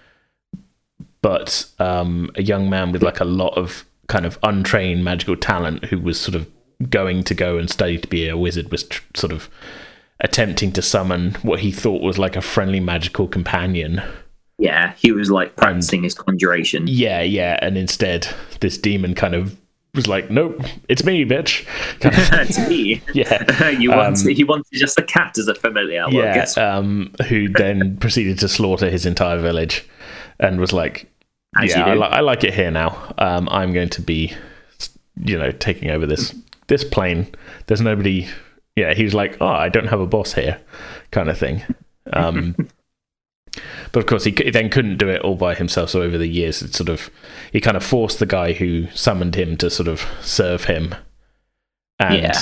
[1.21, 5.85] but um, a young man with like a lot of kind of untrained magical talent
[5.85, 6.47] who was sort of
[6.89, 9.49] going to go and study to be a wizard was tr- sort of
[10.19, 14.01] attempting to summon what he thought was like a friendly magical companion.
[14.57, 16.85] Yeah, he was like practicing his conjuration.
[16.87, 18.27] Yeah, yeah, and instead
[18.59, 19.57] this demon kind of
[19.93, 21.65] was like, "Nope, it's me, bitch."
[21.99, 23.01] Kind of- It's me.
[23.13, 26.05] yeah, you want Um, he wanted just a cat as a familiar.
[26.07, 26.45] Well, yeah.
[26.57, 29.85] Um, who then proceeded to slaughter his entire village,
[30.39, 31.11] and was like,
[31.57, 33.13] As "Yeah, I, li- I like it here now.
[33.17, 34.33] Um, I'm going to be,
[35.23, 36.33] you know, taking over this
[36.67, 37.27] this plane.
[37.67, 38.27] There's nobody."
[38.77, 40.61] Yeah, he was like, "Oh, I don't have a boss here,"
[41.11, 41.63] kind of thing.
[42.13, 42.55] Um,
[43.91, 45.89] but of course, he, then couldn't do it all by himself.
[45.89, 47.09] So over the years, it sort of
[47.51, 50.95] he kind of forced the guy who summoned him to sort of serve him,
[51.99, 52.39] and Yeah.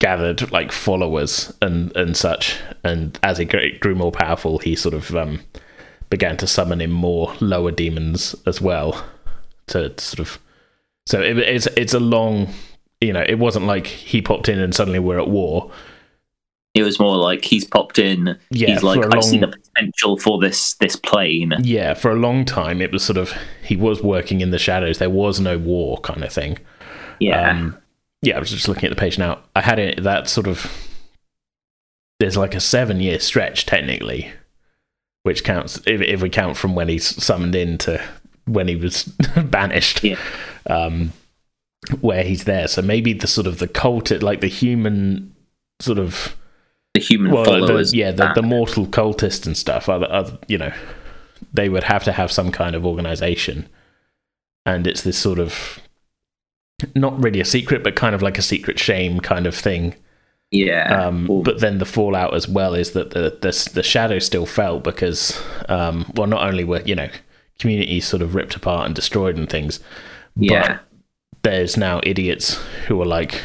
[0.00, 2.56] gathered like followers and and such.
[2.84, 5.40] And as he grew, grew more powerful, he sort of um,
[6.10, 9.04] began to summon in more lower demons as well
[9.68, 10.38] to, to sort of.
[11.06, 12.52] So it, it's it's a long,
[13.00, 15.70] you know, it wasn't like he popped in and suddenly we're at war.
[16.76, 18.38] It was more like he's popped in.
[18.50, 21.54] Yeah, he's like, I see the potential for this this plane.
[21.62, 24.98] Yeah, for a long time, it was sort of he was working in the shadows.
[24.98, 26.58] There was no war kind of thing.
[27.18, 27.78] Yeah, Um,
[28.20, 29.38] yeah, I was just looking at the page now.
[29.54, 30.70] I had it that sort of.
[32.20, 34.30] There's like a seven year stretch technically,
[35.22, 38.02] which counts if, if we count from when he's summoned in to
[38.46, 39.04] when he was
[39.44, 40.04] banished.
[40.04, 40.18] Yeah.
[40.68, 41.12] Um,
[42.00, 45.34] where he's there, so maybe the sort of the cult, like the human
[45.80, 46.36] sort of
[46.96, 47.90] the human well, followers.
[47.90, 49.86] the, yeah, the, the mortal cultists and stuff.
[49.88, 50.72] Other, other, you know,
[51.52, 53.68] they would have to have some kind of organization,
[54.64, 55.78] and it's this sort of
[56.94, 59.94] not really a secret, but kind of like a secret shame kind of thing.
[60.50, 61.06] yeah.
[61.06, 64.82] Um, but then the fallout as well is that the the, the shadow still felt
[64.82, 65.38] because,
[65.68, 67.10] um, well, not only were you know
[67.58, 69.80] communities sort of ripped apart and destroyed and things,
[70.34, 70.80] yeah, but
[71.42, 72.54] there's now idiots
[72.86, 73.42] who are like.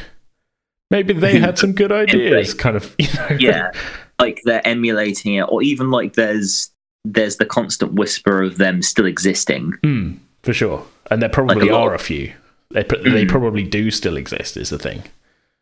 [0.91, 2.95] Maybe they had some good ideas, kind of.
[2.99, 3.37] You know?
[3.39, 3.71] yeah.
[4.19, 6.69] Like they're emulating it, or even like there's
[7.05, 9.71] there's the constant whisper of them still existing.
[9.83, 10.85] Mm, for sure.
[11.09, 12.33] And there probably Like a are of- a few.
[12.69, 13.29] They, they Mm.
[13.29, 15.03] probably do still exist, is the thing.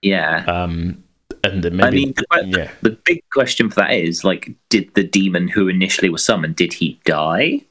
[0.01, 1.03] Yeah, Um,
[1.43, 2.13] and then maybe I mean,
[2.51, 2.71] the, yeah.
[2.81, 6.73] the big question for that is like, did the demon who initially was summoned did
[6.73, 7.61] he die?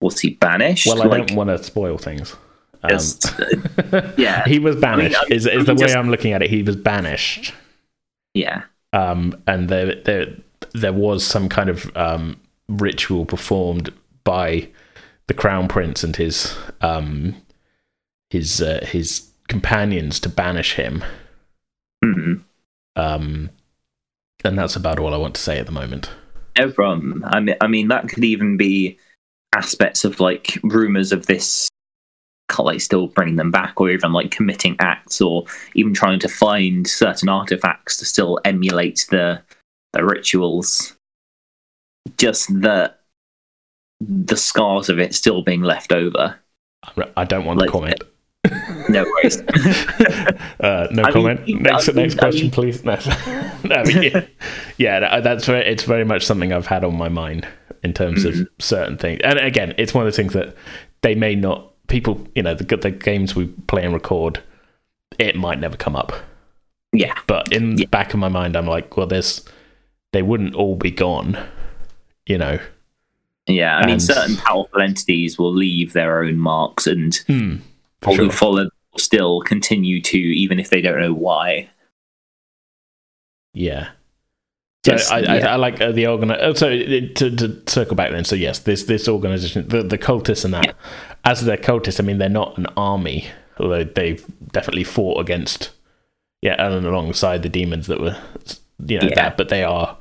[0.00, 0.86] Was he banished?
[0.86, 2.34] Well, I like, don't want to spoil things.
[2.84, 5.16] Um, yeah, he was banished.
[5.16, 6.50] I mean, is is the way just- I'm looking at it?
[6.50, 7.52] He was banished.
[8.34, 10.26] yeah, um, and there there
[10.72, 13.92] there was some kind of um, ritual performed
[14.24, 14.68] by
[15.26, 17.34] the crown prince and his um,
[18.30, 21.02] his uh, his companions to banish him.
[22.04, 22.34] Hmm.
[22.96, 23.50] Um,
[24.44, 26.10] and that's about all I want to say at the moment.
[26.58, 27.24] no problem.
[27.26, 28.98] I mean, I mean, that could even be
[29.54, 31.68] aspects of like rumors of this.
[32.58, 36.86] Like still bringing them back, or even like committing acts, or even trying to find
[36.86, 39.42] certain artifacts to still emulate the
[39.92, 40.94] the rituals.
[42.18, 42.94] Just the
[44.00, 46.38] the scars of it still being left over.
[47.16, 48.02] I don't want Like- to comment.
[48.90, 49.38] No worries.
[50.60, 51.40] uh, no I mean, comment.
[51.40, 52.84] I next mean- next I question, mean- please.
[52.84, 52.94] No,
[53.64, 54.26] no I mean, yeah,
[54.76, 57.48] yeah, that's very, it's very much something I've had on my mind
[57.82, 58.42] in terms Mm-hmm.
[58.42, 59.20] of certain things.
[59.24, 60.54] And again, it's one of the things that
[61.02, 64.42] they may not people, you know, the the games we play and record,
[65.18, 66.12] it might never come up.
[66.92, 67.88] yeah, But in the Yeah.
[67.88, 69.44] back of my mind, I'm like, well, there's
[70.12, 71.36] they wouldn't all be gone,
[72.26, 72.58] you know.
[73.46, 73.76] yeah.
[73.78, 77.56] I mean, certain powerful entities will leave their own marks, and hmm,
[78.00, 81.68] for people who follow still continue to, even if they don't know why.
[83.52, 83.90] Yeah.
[84.84, 85.52] So Yes, I, I, yeah.
[85.52, 86.30] I like uh, the organ.
[86.30, 88.24] uh, So to, to circle back then.
[88.24, 90.74] So yes, this this organization, the the cultists and that,
[91.24, 93.26] as they're cultists, I mean they're not an army,
[93.58, 95.70] although they've definitely fought against,
[96.42, 98.16] yeah, and alongside the demons that were,
[98.86, 99.14] you know, Yeah.
[99.14, 99.36] that.
[99.38, 99.96] But they are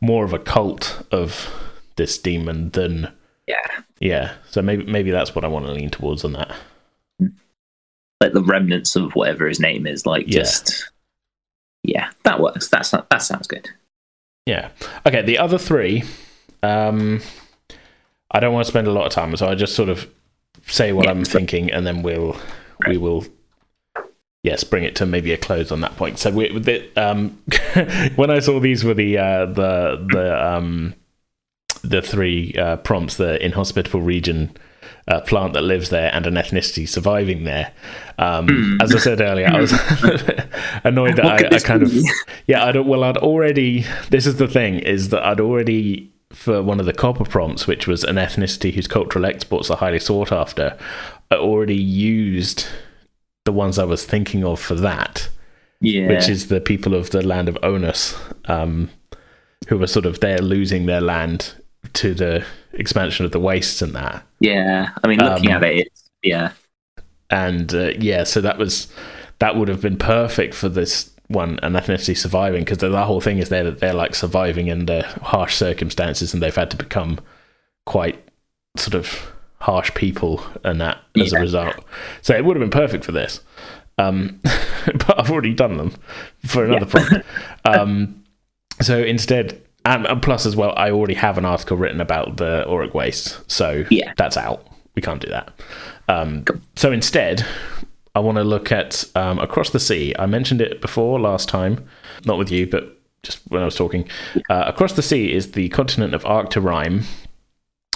[0.00, 1.52] more of a cult of
[1.96, 3.12] this demon than
[3.48, 3.56] Yeah,
[3.98, 4.34] yeah.
[4.50, 6.54] So maybe maybe that's what I want to lean towards on that.
[8.20, 10.06] like the remnants of whatever his name is.
[10.06, 10.40] Like Yeah.
[10.42, 10.90] just
[11.82, 12.68] yeah, that works.
[12.68, 13.68] That's that sounds good.
[14.48, 14.70] Yeah.
[15.06, 15.20] Okay.
[15.22, 16.04] The other three,
[16.62, 17.20] um,
[18.30, 20.08] I don't want to spend a lot of time, so I just sort of
[20.66, 22.34] say what Yeah, I'm so- thinking, and then we'll
[22.86, 23.26] we will
[24.42, 26.18] yes bring it to maybe a close on that point.
[26.18, 27.30] So we the, um,
[28.16, 30.94] when I saw these were the uh, the the um,
[31.82, 34.56] the three uh, prompts: the inhospitable region.
[35.06, 37.72] Uh, plant that lives there and an ethnicity surviving there.
[38.18, 39.72] Um, As I said earlier, I was
[40.84, 41.26] annoyed that Hmm.
[41.26, 41.94] What could I, I kind of
[42.46, 43.86] yeah, I'd well, I'd already.
[44.10, 47.86] This is the thing: is that I'd already for one of the copper prompts, which
[47.86, 50.76] was an ethnicity whose cultural exports are highly sought after.
[51.30, 52.66] I already used
[53.44, 55.28] the ones I was thinking of for that,
[55.80, 58.14] Yeah, which is the people of the land of Onus,
[58.44, 58.90] um,
[59.68, 61.54] who were sort of there losing their land
[61.98, 64.24] to the expansion of the wastes and that.
[64.40, 64.90] yeah.
[65.02, 66.52] I mean, looking um, at it, it's, yeah,
[67.30, 68.88] and uh, yeah, so that was
[69.38, 73.20] that would have been perfect for this one, an ethnicity surviving, because the, the whole
[73.20, 77.18] thing is there that they're like surviving under harsh circumstances, and they've had to become
[77.84, 78.22] quite
[78.76, 81.76] sort of harsh people, and that as a result.
[82.22, 83.40] So it would have been perfect for this,
[83.98, 84.40] um,
[84.86, 85.94] but I've already done them
[86.46, 87.26] for another prompt.
[87.64, 88.24] Um,
[88.80, 89.62] so instead.
[89.88, 93.40] And, and plus, as well, I already have an article written about the Auric waste,
[93.50, 94.12] so Yeah.
[94.16, 94.66] that's out.
[94.94, 95.50] We can't do that.
[96.08, 96.44] Um,
[96.76, 97.44] so instead,
[98.14, 100.14] I want to look at um, across the sea.
[100.18, 101.86] I mentioned it before last time,
[102.26, 104.08] not with you, but just when I was talking.
[104.50, 107.04] Uh, across the sea is the continent of Arcturime,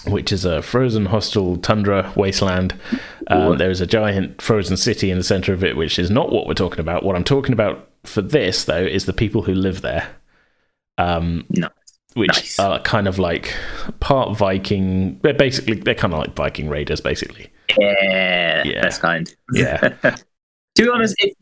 [0.06, 2.74] which is a frozen, hostile tundra wasteland.
[3.26, 6.32] Uh, there is a giant frozen city in the center of it, which is not
[6.32, 7.02] what we're talking about.
[7.04, 10.08] What I'm talking about for this, though, is the people who live there.
[10.98, 11.68] Um, No.
[12.14, 12.58] Which Nice.
[12.58, 13.54] are kind of like
[14.00, 15.18] part Viking.
[15.22, 17.50] They're basically they're kind of like Viking raiders, basically.
[17.78, 18.82] yeah, Yeah.
[18.82, 19.34] that's kind.
[19.52, 19.76] Yeah.
[20.74, 21.32] to be honest, if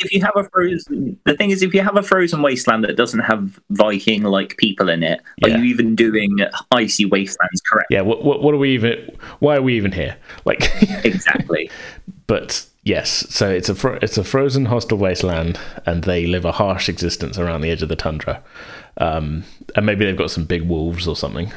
[0.00, 2.96] if you have a frozen, the thing is, if you have a frozen wasteland that
[2.96, 6.36] doesn't have Viking like people in it, are you even doing
[6.72, 7.86] icy wastelands correct?
[7.90, 8.00] Yeah.
[8.00, 9.16] What, what what are we even?
[9.38, 10.16] Why are we even here?
[10.44, 10.68] Like,
[11.04, 11.70] Exactly.
[12.26, 13.08] but yes.
[13.32, 17.38] So it's a fro- it's a frozen hostile wasteland, and they live a harsh existence
[17.38, 18.42] around the edge of the tundra.
[18.98, 19.44] Um,
[19.76, 21.52] and maybe they've got some big wolves or something.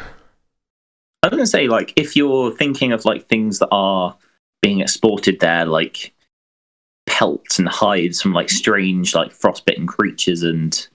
[1.24, 4.16] I was gonna say, like, if you're thinking of like things that are
[4.62, 6.14] being exported there, like
[7.06, 10.88] pelts and hides from like strange, like frostbitten creatures and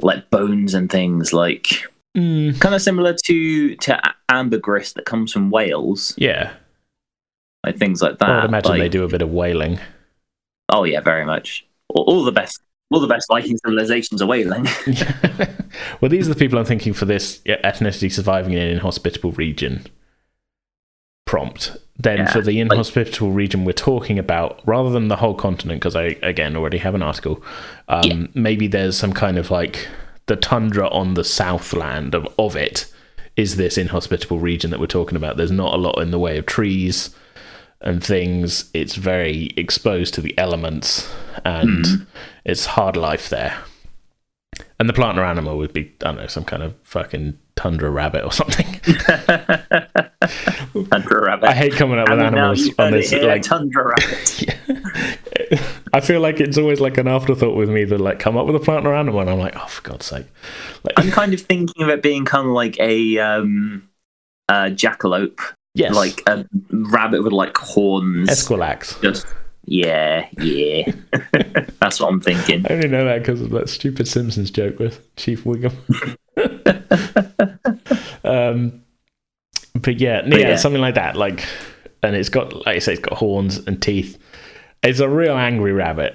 [0.00, 1.84] like bones and things, like
[2.16, 6.52] Mm, kind of similar to to ambergris that comes from whales, yeah.
[7.66, 8.28] like things like that.
[8.30, 9.80] I would imagine like- they do a bit of whaling.
[10.68, 11.66] Oh yeah, very much.
[11.88, 14.66] All, all the best, all the best Viking civilizations are whaling.
[16.00, 19.86] well, these are the people I'm thinking for this ethnicity surviving in an inhospitable region
[21.26, 25.34] prompt, then Yeah, for the like- inhospitable region we're talking about, rather than the whole
[25.34, 27.42] continent, because I again already have an article,
[27.88, 28.26] um, Yeah.
[28.34, 29.88] maybe there's some kind of like
[30.26, 32.86] the tundra on the southland of, of it
[33.36, 35.36] is this inhospitable region that we're talking about.
[35.36, 37.14] There's not a lot in the way of trees
[37.84, 38.68] and things.
[38.74, 41.08] It's very exposed to the elements,
[41.44, 41.94] and Hmm.
[42.44, 43.56] it's hard life there.
[44.80, 47.90] And the plant or animal would be, I don't know, some kind of fucking tundra
[47.90, 48.66] rabbit or something.
[50.90, 51.48] Tundra rabbit.
[51.48, 53.10] I hate coming up with And animals on heard it this.
[53.10, 54.44] here, Like, tundra rabbit.
[55.92, 58.56] I feel like it's always like an afterthought with me that like come up with
[58.56, 60.26] a plant or animal, and I'm like, oh, for God's sake!
[60.82, 63.88] Like, I'm kind of thinking of it being kind of like a um,
[64.48, 65.40] uh, jackalope,
[65.74, 68.28] yes, like a rabbit with like horns.
[68.30, 69.00] Esquilax.
[69.02, 69.26] Just
[69.66, 70.92] yeah, yeah.
[71.80, 72.66] That's what I'm thinking.
[72.68, 75.74] I only know that because of that stupid Simpsons joke with Chief Wiggum.
[78.24, 78.82] um,
[79.74, 80.56] but yeah, yeah, yeah.
[80.56, 81.16] something like that.
[81.16, 81.46] Like,
[82.02, 84.18] and it's got, like I say, it's got horns and teeth.
[84.82, 86.14] It's a real angry rabbit,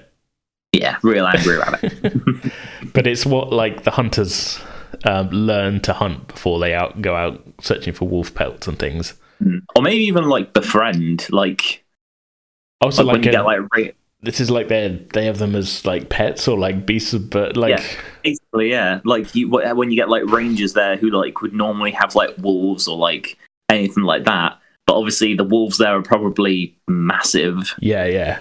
[0.71, 2.51] Yeah, real angry rabbit.
[2.93, 4.59] but it's what like the hunters
[5.05, 9.15] um, learn to hunt before they out go out searching for wolf pelts and things.
[9.41, 9.61] Mm.
[9.75, 11.83] or maybe even like befriend, like,
[12.81, 15.37] Also, like, like, when you a- get like ra- this is like they they have
[15.37, 17.83] them as like pets or like beasts but like Yeah.
[18.21, 22.15] basically yeah, like you when you get like rangers there who like would normally have
[22.15, 23.37] like wolves or like
[23.69, 27.73] anything like that, but obviously the wolves there are probably massive.
[27.79, 28.39] yeah, yeah,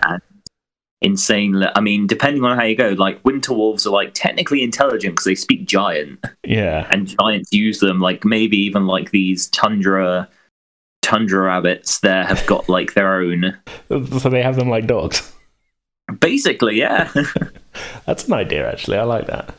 [1.00, 1.62] insane.
[1.76, 5.24] I mean, depending on how you go, like winter wolves are like technically intelligent because
[5.26, 6.88] they speak giant, yeah.
[6.90, 8.00] and giants use them.
[8.00, 10.28] Like maybe even like these tundra
[11.02, 13.56] tundra rabbits there have got like their own.
[13.88, 15.32] So they have them like dogs.
[16.20, 17.12] Basically, yeah,
[18.06, 18.98] That's an idea, actually.
[18.98, 19.54] I like that.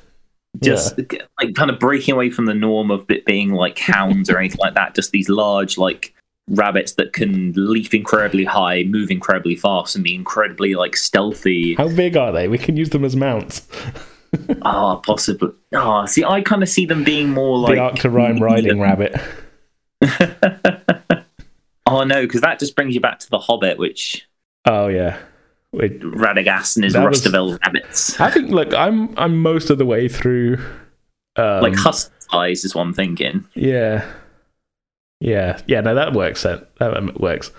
[0.64, 4.38] just like kind of breaking away from the norm of it being like hounds or
[4.40, 4.96] anything like that.
[4.96, 6.14] Just these large like
[6.50, 11.76] rabbits that can leap incredibly high, move incredibly fast, and be incredibly like stealthy.
[11.76, 12.48] How big are they?
[12.48, 13.68] We can use them as mounts.
[14.62, 15.50] Ah, possibly.
[15.74, 19.16] Ah, see, I kind of see them being more like the Arcturine riding rabbit.
[22.00, 24.28] Oh no, because that just brings you back to the Hobbit, which
[24.66, 25.18] Oh yeah.
[25.72, 28.20] Wait, Radagast and his That was- rabbits.
[28.20, 28.50] I think.
[28.50, 30.58] Look, I'm I'm most of the way through.
[31.36, 33.46] Um, like husk size is what I'm thinking.
[33.54, 34.10] Yeah.
[35.22, 36.44] Yeah, yeah, no, that works.
[36.44, 37.52] That that works.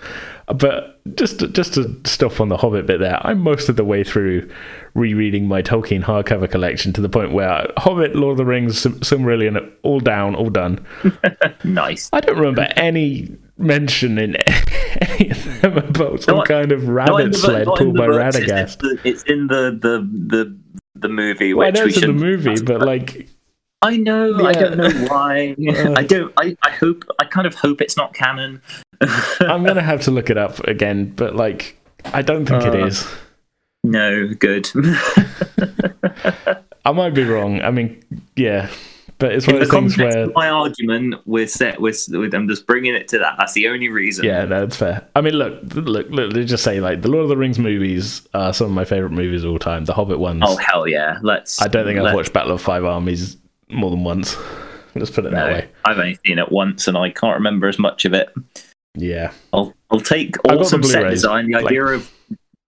[0.53, 3.83] But just to, just to stop on the Hobbit bit there, I'm most of the
[3.83, 4.49] way through
[4.93, 9.71] rereading my Tolkien hardcover collection to the point where Hobbit, Lord of the Rings, Silmarillion,
[9.83, 10.85] all down, all done.
[11.63, 12.09] Nice.
[12.11, 14.35] I don't remember any mention in
[15.01, 18.79] any of them about some Not- kind of rabbit sled pulled by books, it's Radagast.
[18.79, 19.99] the- It's in the the
[20.35, 20.57] the
[20.95, 23.27] the movie, Well, I know it's in the movie, but like,
[23.81, 24.45] I know.
[24.45, 25.55] I don't know why.
[25.67, 25.93] Uh.
[25.95, 26.31] I don't.
[26.37, 27.05] I, I hope.
[27.19, 28.61] I kind of hope it's not canon.
[29.41, 31.11] I'm gonna have to look it up again.
[31.15, 33.07] But like, I don't think it Uh, is.
[33.83, 34.69] no, good.
[36.85, 37.61] I might be wrong.
[37.61, 38.03] I mean,
[38.35, 38.69] yeah,
[39.19, 41.79] but it's one In of the things where my argument, we're set.
[41.79, 43.35] With, with I'm just bringing it to that.
[43.37, 44.25] That's the only reason.
[44.25, 45.07] Yeah, no, it's fair.
[45.15, 46.33] I mean, look, look, look.
[46.33, 49.11] Let's just say, like, the Lord of the Rings movies are some of my favorite
[49.11, 49.85] movies of all time.
[49.85, 50.41] The Hobbit ones.
[50.45, 51.19] Oh hell yeah!
[51.21, 51.61] Let's.
[51.61, 53.37] I don't think I've watched Battle of Five Armies
[53.69, 54.35] more than once.
[54.95, 55.69] Let's put it that way.
[55.85, 58.29] I've only seen it once, and I can't remember as much of it.
[58.95, 61.47] Yeah, I'll I'll take awesome set design.
[61.47, 62.11] The like- idea of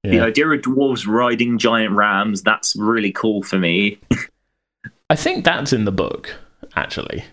[0.04, 2.42] the idea of dwarves riding giant rams.
[2.44, 4.00] That's really cool for me.
[5.10, 6.36] I think that's in the book
[6.76, 7.24] actually.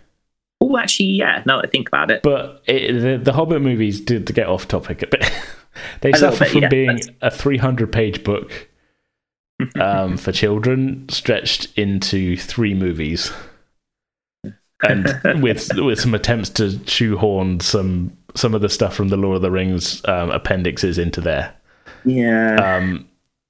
[0.61, 1.43] Oh, actually, yeah.
[1.47, 4.47] Now that I think about it, But it, the, the Hobbit movies did to get
[4.47, 5.25] off topic a bit.
[6.03, 8.69] they A suffer bit, from yeah, being that's- a 300 page book
[9.81, 13.33] um, for children stretched into three movies.
[14.83, 19.37] And with with some attempts to shoehorn some some of the stuff from the Lord
[19.37, 21.55] of the Rings um, appendixes into there.
[22.05, 22.77] yeah.
[22.77, 23.07] Um,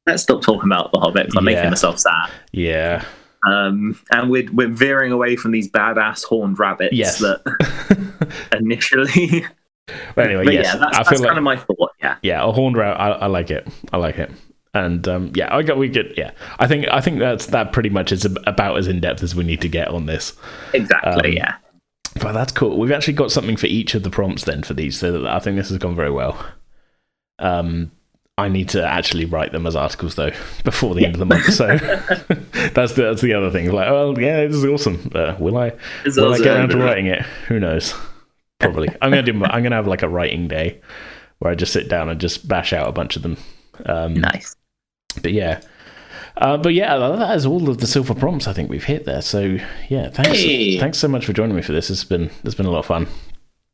[0.06, 1.26] Let's stop talking about the Hobbit.
[1.36, 1.54] I'm yeah.
[1.54, 2.30] making myself sad.
[2.52, 3.04] yeah,
[3.46, 7.18] Um, and we're we're veering away from these badass horned rabbits Yes.
[7.18, 7.42] that
[8.58, 9.44] initially.
[10.14, 11.90] but anyway, but yes, yeah, that's, I that's feel kind like of my thought.
[12.00, 12.16] Yeah.
[12.22, 12.98] yeah, a horned rabbit.
[12.98, 13.68] I, I like it.
[13.92, 14.30] I like it.
[14.72, 16.30] And um, yeah, I got we get yeah.
[16.58, 19.44] I think I think that's that pretty much is about as in depth as we
[19.44, 20.32] need to get on this.
[20.72, 21.30] Exactly.
[21.30, 21.56] Um, yeah.
[22.14, 22.78] But that's cool.
[22.78, 25.56] We've actually got something for each of the prompts then for these, so I think
[25.56, 26.44] this has gone very well.
[27.38, 27.92] Um,
[28.36, 30.30] I need to actually write them as articles though
[30.64, 31.52] before the end of the month.
[31.52, 31.66] So
[32.74, 33.70] that's the that's the other thing.
[33.70, 35.10] Like, well, yeah, this is awesome.
[35.14, 35.72] Uh, will I
[36.04, 37.22] It's will I get around to writing it?
[37.48, 37.94] Who knows?
[38.58, 38.88] Probably.
[39.00, 39.32] I'm gonna do.
[39.44, 40.80] I'm gonna have like a writing day
[41.38, 43.36] where I just sit down and just bash out a bunch of them.
[43.86, 44.54] Um, Nice.
[45.22, 45.60] But yeah.
[46.40, 49.22] Uh, but yeah, that is all of the silver prompts I think we've hit there.
[49.22, 50.78] So yeah, thanks, Hey.
[50.78, 51.90] thanks so much for joining me for this.
[51.90, 53.06] It's been it's been a lot of fun.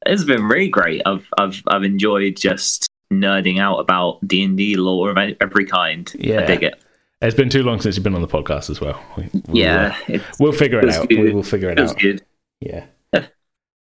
[0.04, 1.02] it's been really great.
[1.06, 6.12] I've I've I've enjoyed just nerding out about D and D lore of every kind.
[6.18, 6.42] Yeah.
[6.42, 6.82] I dig it.
[7.22, 9.02] It's been too long since you've been on the podcast as well.
[9.16, 11.08] We, we'll, Yeah, uh, we'll figure it out.
[11.08, 11.18] good.
[11.20, 11.98] We will figure it feels out.
[11.98, 12.22] good.
[12.60, 12.84] Yeah.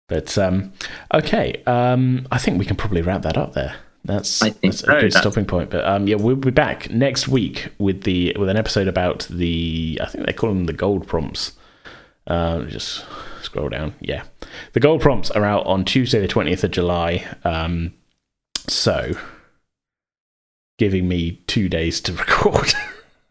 [0.07, 0.73] But um,
[1.13, 3.75] okay, um, I think we can probably wrap that up there.
[4.03, 4.87] That's, I think that's so.
[4.87, 5.69] a good That's- stopping point.
[5.69, 9.99] But um, yeah, we'll be back next week with the with an episode about the
[10.01, 11.53] I think they call them the gold prompts.
[12.27, 13.05] Uh, just
[13.41, 13.93] scroll down.
[13.99, 14.23] Yeah,
[14.73, 17.27] the gold prompts are out on Tuesday, the twentieth of July.
[17.43, 17.93] Um,
[18.67, 19.13] so,
[20.77, 22.73] giving me two days to record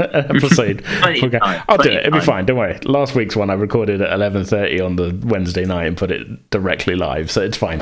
[0.14, 0.84] episode.
[1.03, 1.38] Okay.
[1.38, 1.98] time, I'll do it.
[2.07, 2.26] It'll be time.
[2.26, 2.46] fine.
[2.46, 2.78] Don't worry.
[2.84, 6.51] Last week's one I recorded at eleven thirty on the Wednesday night and put it
[6.51, 7.80] directly live, so it's fine.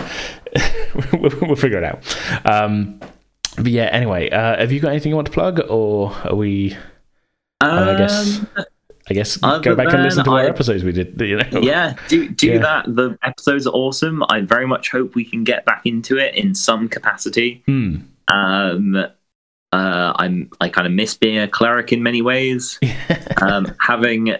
[1.12, 2.02] we'll, we'll figure it out.
[2.44, 3.00] Um,
[3.56, 3.84] but yeah.
[3.92, 6.76] Anyway, uh, have you got anything you want to plug, or are we?
[7.60, 8.64] I guess- Um,
[9.10, 11.18] I guess Other go back and listen to our I- episodes we did.
[11.18, 11.60] You know.
[11.60, 12.58] yeah, do do Yeah.
[12.58, 12.94] that.
[12.94, 14.22] The episodes are awesome.
[14.28, 17.62] I very much hope we can get back into it in some capacity.
[17.64, 17.96] Hmm.
[18.30, 19.06] Um,
[19.72, 22.78] uh, I'm I kind of miss being a cleric in many ways.
[23.42, 24.34] um, having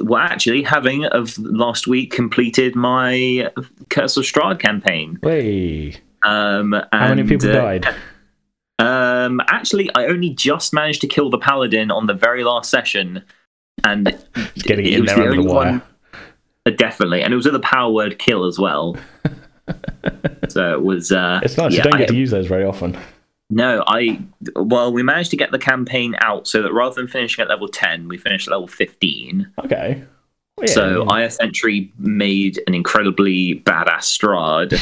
[0.00, 3.50] well, actually having of last week completed my
[3.90, 5.18] Curse of Strahd campaign.
[5.22, 5.96] Way.
[6.22, 7.86] Um, How many people uh, died?
[8.78, 13.22] Um, actually, I only just managed to kill the paladin on the very last session,
[13.84, 14.04] and
[14.56, 15.70] Getting it it in was there the under the wire.
[15.72, 15.82] one-
[16.66, 18.96] uh, definitely, and it was with a power word kill as well.
[20.48, 21.12] so it was.
[21.12, 21.72] Uh, It's nice.
[21.72, 22.96] yeah, you don't I- get to use those very often.
[23.48, 24.20] No, I
[24.56, 27.68] well, we managed to get the campaign out so that rather than finishing at level
[27.68, 29.52] ten, we finished at level fifteen.
[29.64, 30.02] Okay.
[30.56, 31.10] Well, yeah, so yeah.
[31.10, 34.72] I essentially made an incredibly badass Strahd,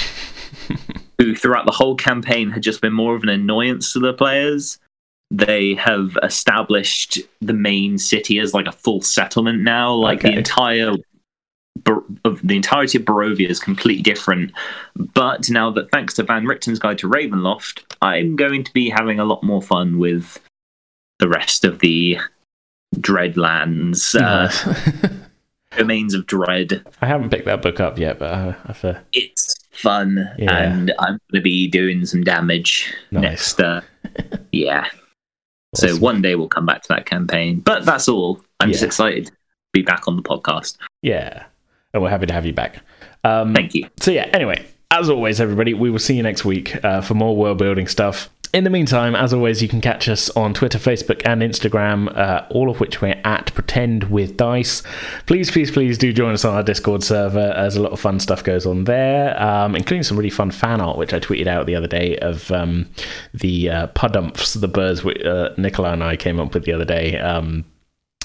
[1.18, 4.78] who throughout the whole campaign had just been more of an annoyance to the players.
[5.30, 9.92] They have established the main city as like a full settlement now.
[9.92, 10.92] Like the entire
[12.24, 14.52] of the entirety of Barovia is completely different.
[14.96, 19.18] But now that thanks to Van Richten's Guide to Ravenloft, I'm going to be having
[19.20, 20.38] a lot more fun with
[21.18, 22.18] the rest of the
[22.96, 24.48] Dreadlands, uh,
[25.76, 26.84] domains of dread.
[27.02, 28.32] I haven't picked that book up yet, but
[28.66, 30.56] I've uh, It's fun, Yeah.
[30.72, 33.22] and I'm going to be doing some damage Nice.
[33.22, 33.60] next.
[33.60, 33.80] Uh,
[34.52, 34.86] yeah.
[35.74, 36.00] So Awesome.
[36.00, 37.60] one day we'll come back to that campaign.
[37.60, 38.40] But that's all.
[38.60, 39.32] I'm just excited to
[39.72, 40.76] be back on the podcast.
[41.02, 41.44] yeah,
[41.94, 42.82] and we're happy to have you back.
[43.22, 43.88] Um, Thank you.
[44.00, 47.34] So yeah, anyway, as always, everybody, we will see you next week uh, for more
[47.34, 48.28] world building stuff.
[48.52, 52.46] In the meantime, as always, you can catch us on Twitter, Facebook, and Instagram, uh,
[52.50, 54.84] all of which we're at Pretend with Dice.
[55.26, 58.20] Please, please, please do join us on our Discord server, as a lot of fun
[58.20, 61.66] stuff goes on there, um, including some really fun fan art, which I tweeted out
[61.66, 62.88] the other day of um,
[63.32, 66.84] the uh, pudumps, the birds which uh, Nicola and I came up with the other
[66.84, 67.18] day.
[67.18, 67.64] Um,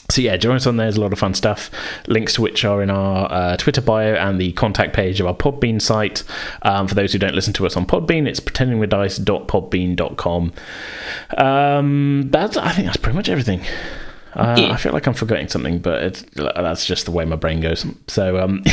[0.09, 0.85] so yeah, join us on there.
[0.85, 1.69] There's a lot of fun stuff.
[2.07, 5.35] Links to which are in our uh, Twitter bio and the contact page of our
[5.35, 6.23] Podbean site.
[6.63, 10.53] Um, for those who don't listen to us on Podbean, it's pretendingwithdice.podbean.com.
[11.37, 13.61] Um, that's I think that's pretty much everything.
[14.33, 14.71] Uh, Yeah.
[14.73, 17.83] I feel like I'm forgetting something, but it's, that's just the way my brain goes.
[18.07, 18.63] So um,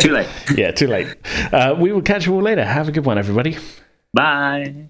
[0.00, 0.28] Too late.
[0.56, 1.14] yeah, too late.
[1.52, 2.64] Uh, we will catch you all later.
[2.64, 3.58] Have a good one, everybody.
[4.14, 4.88] Bye.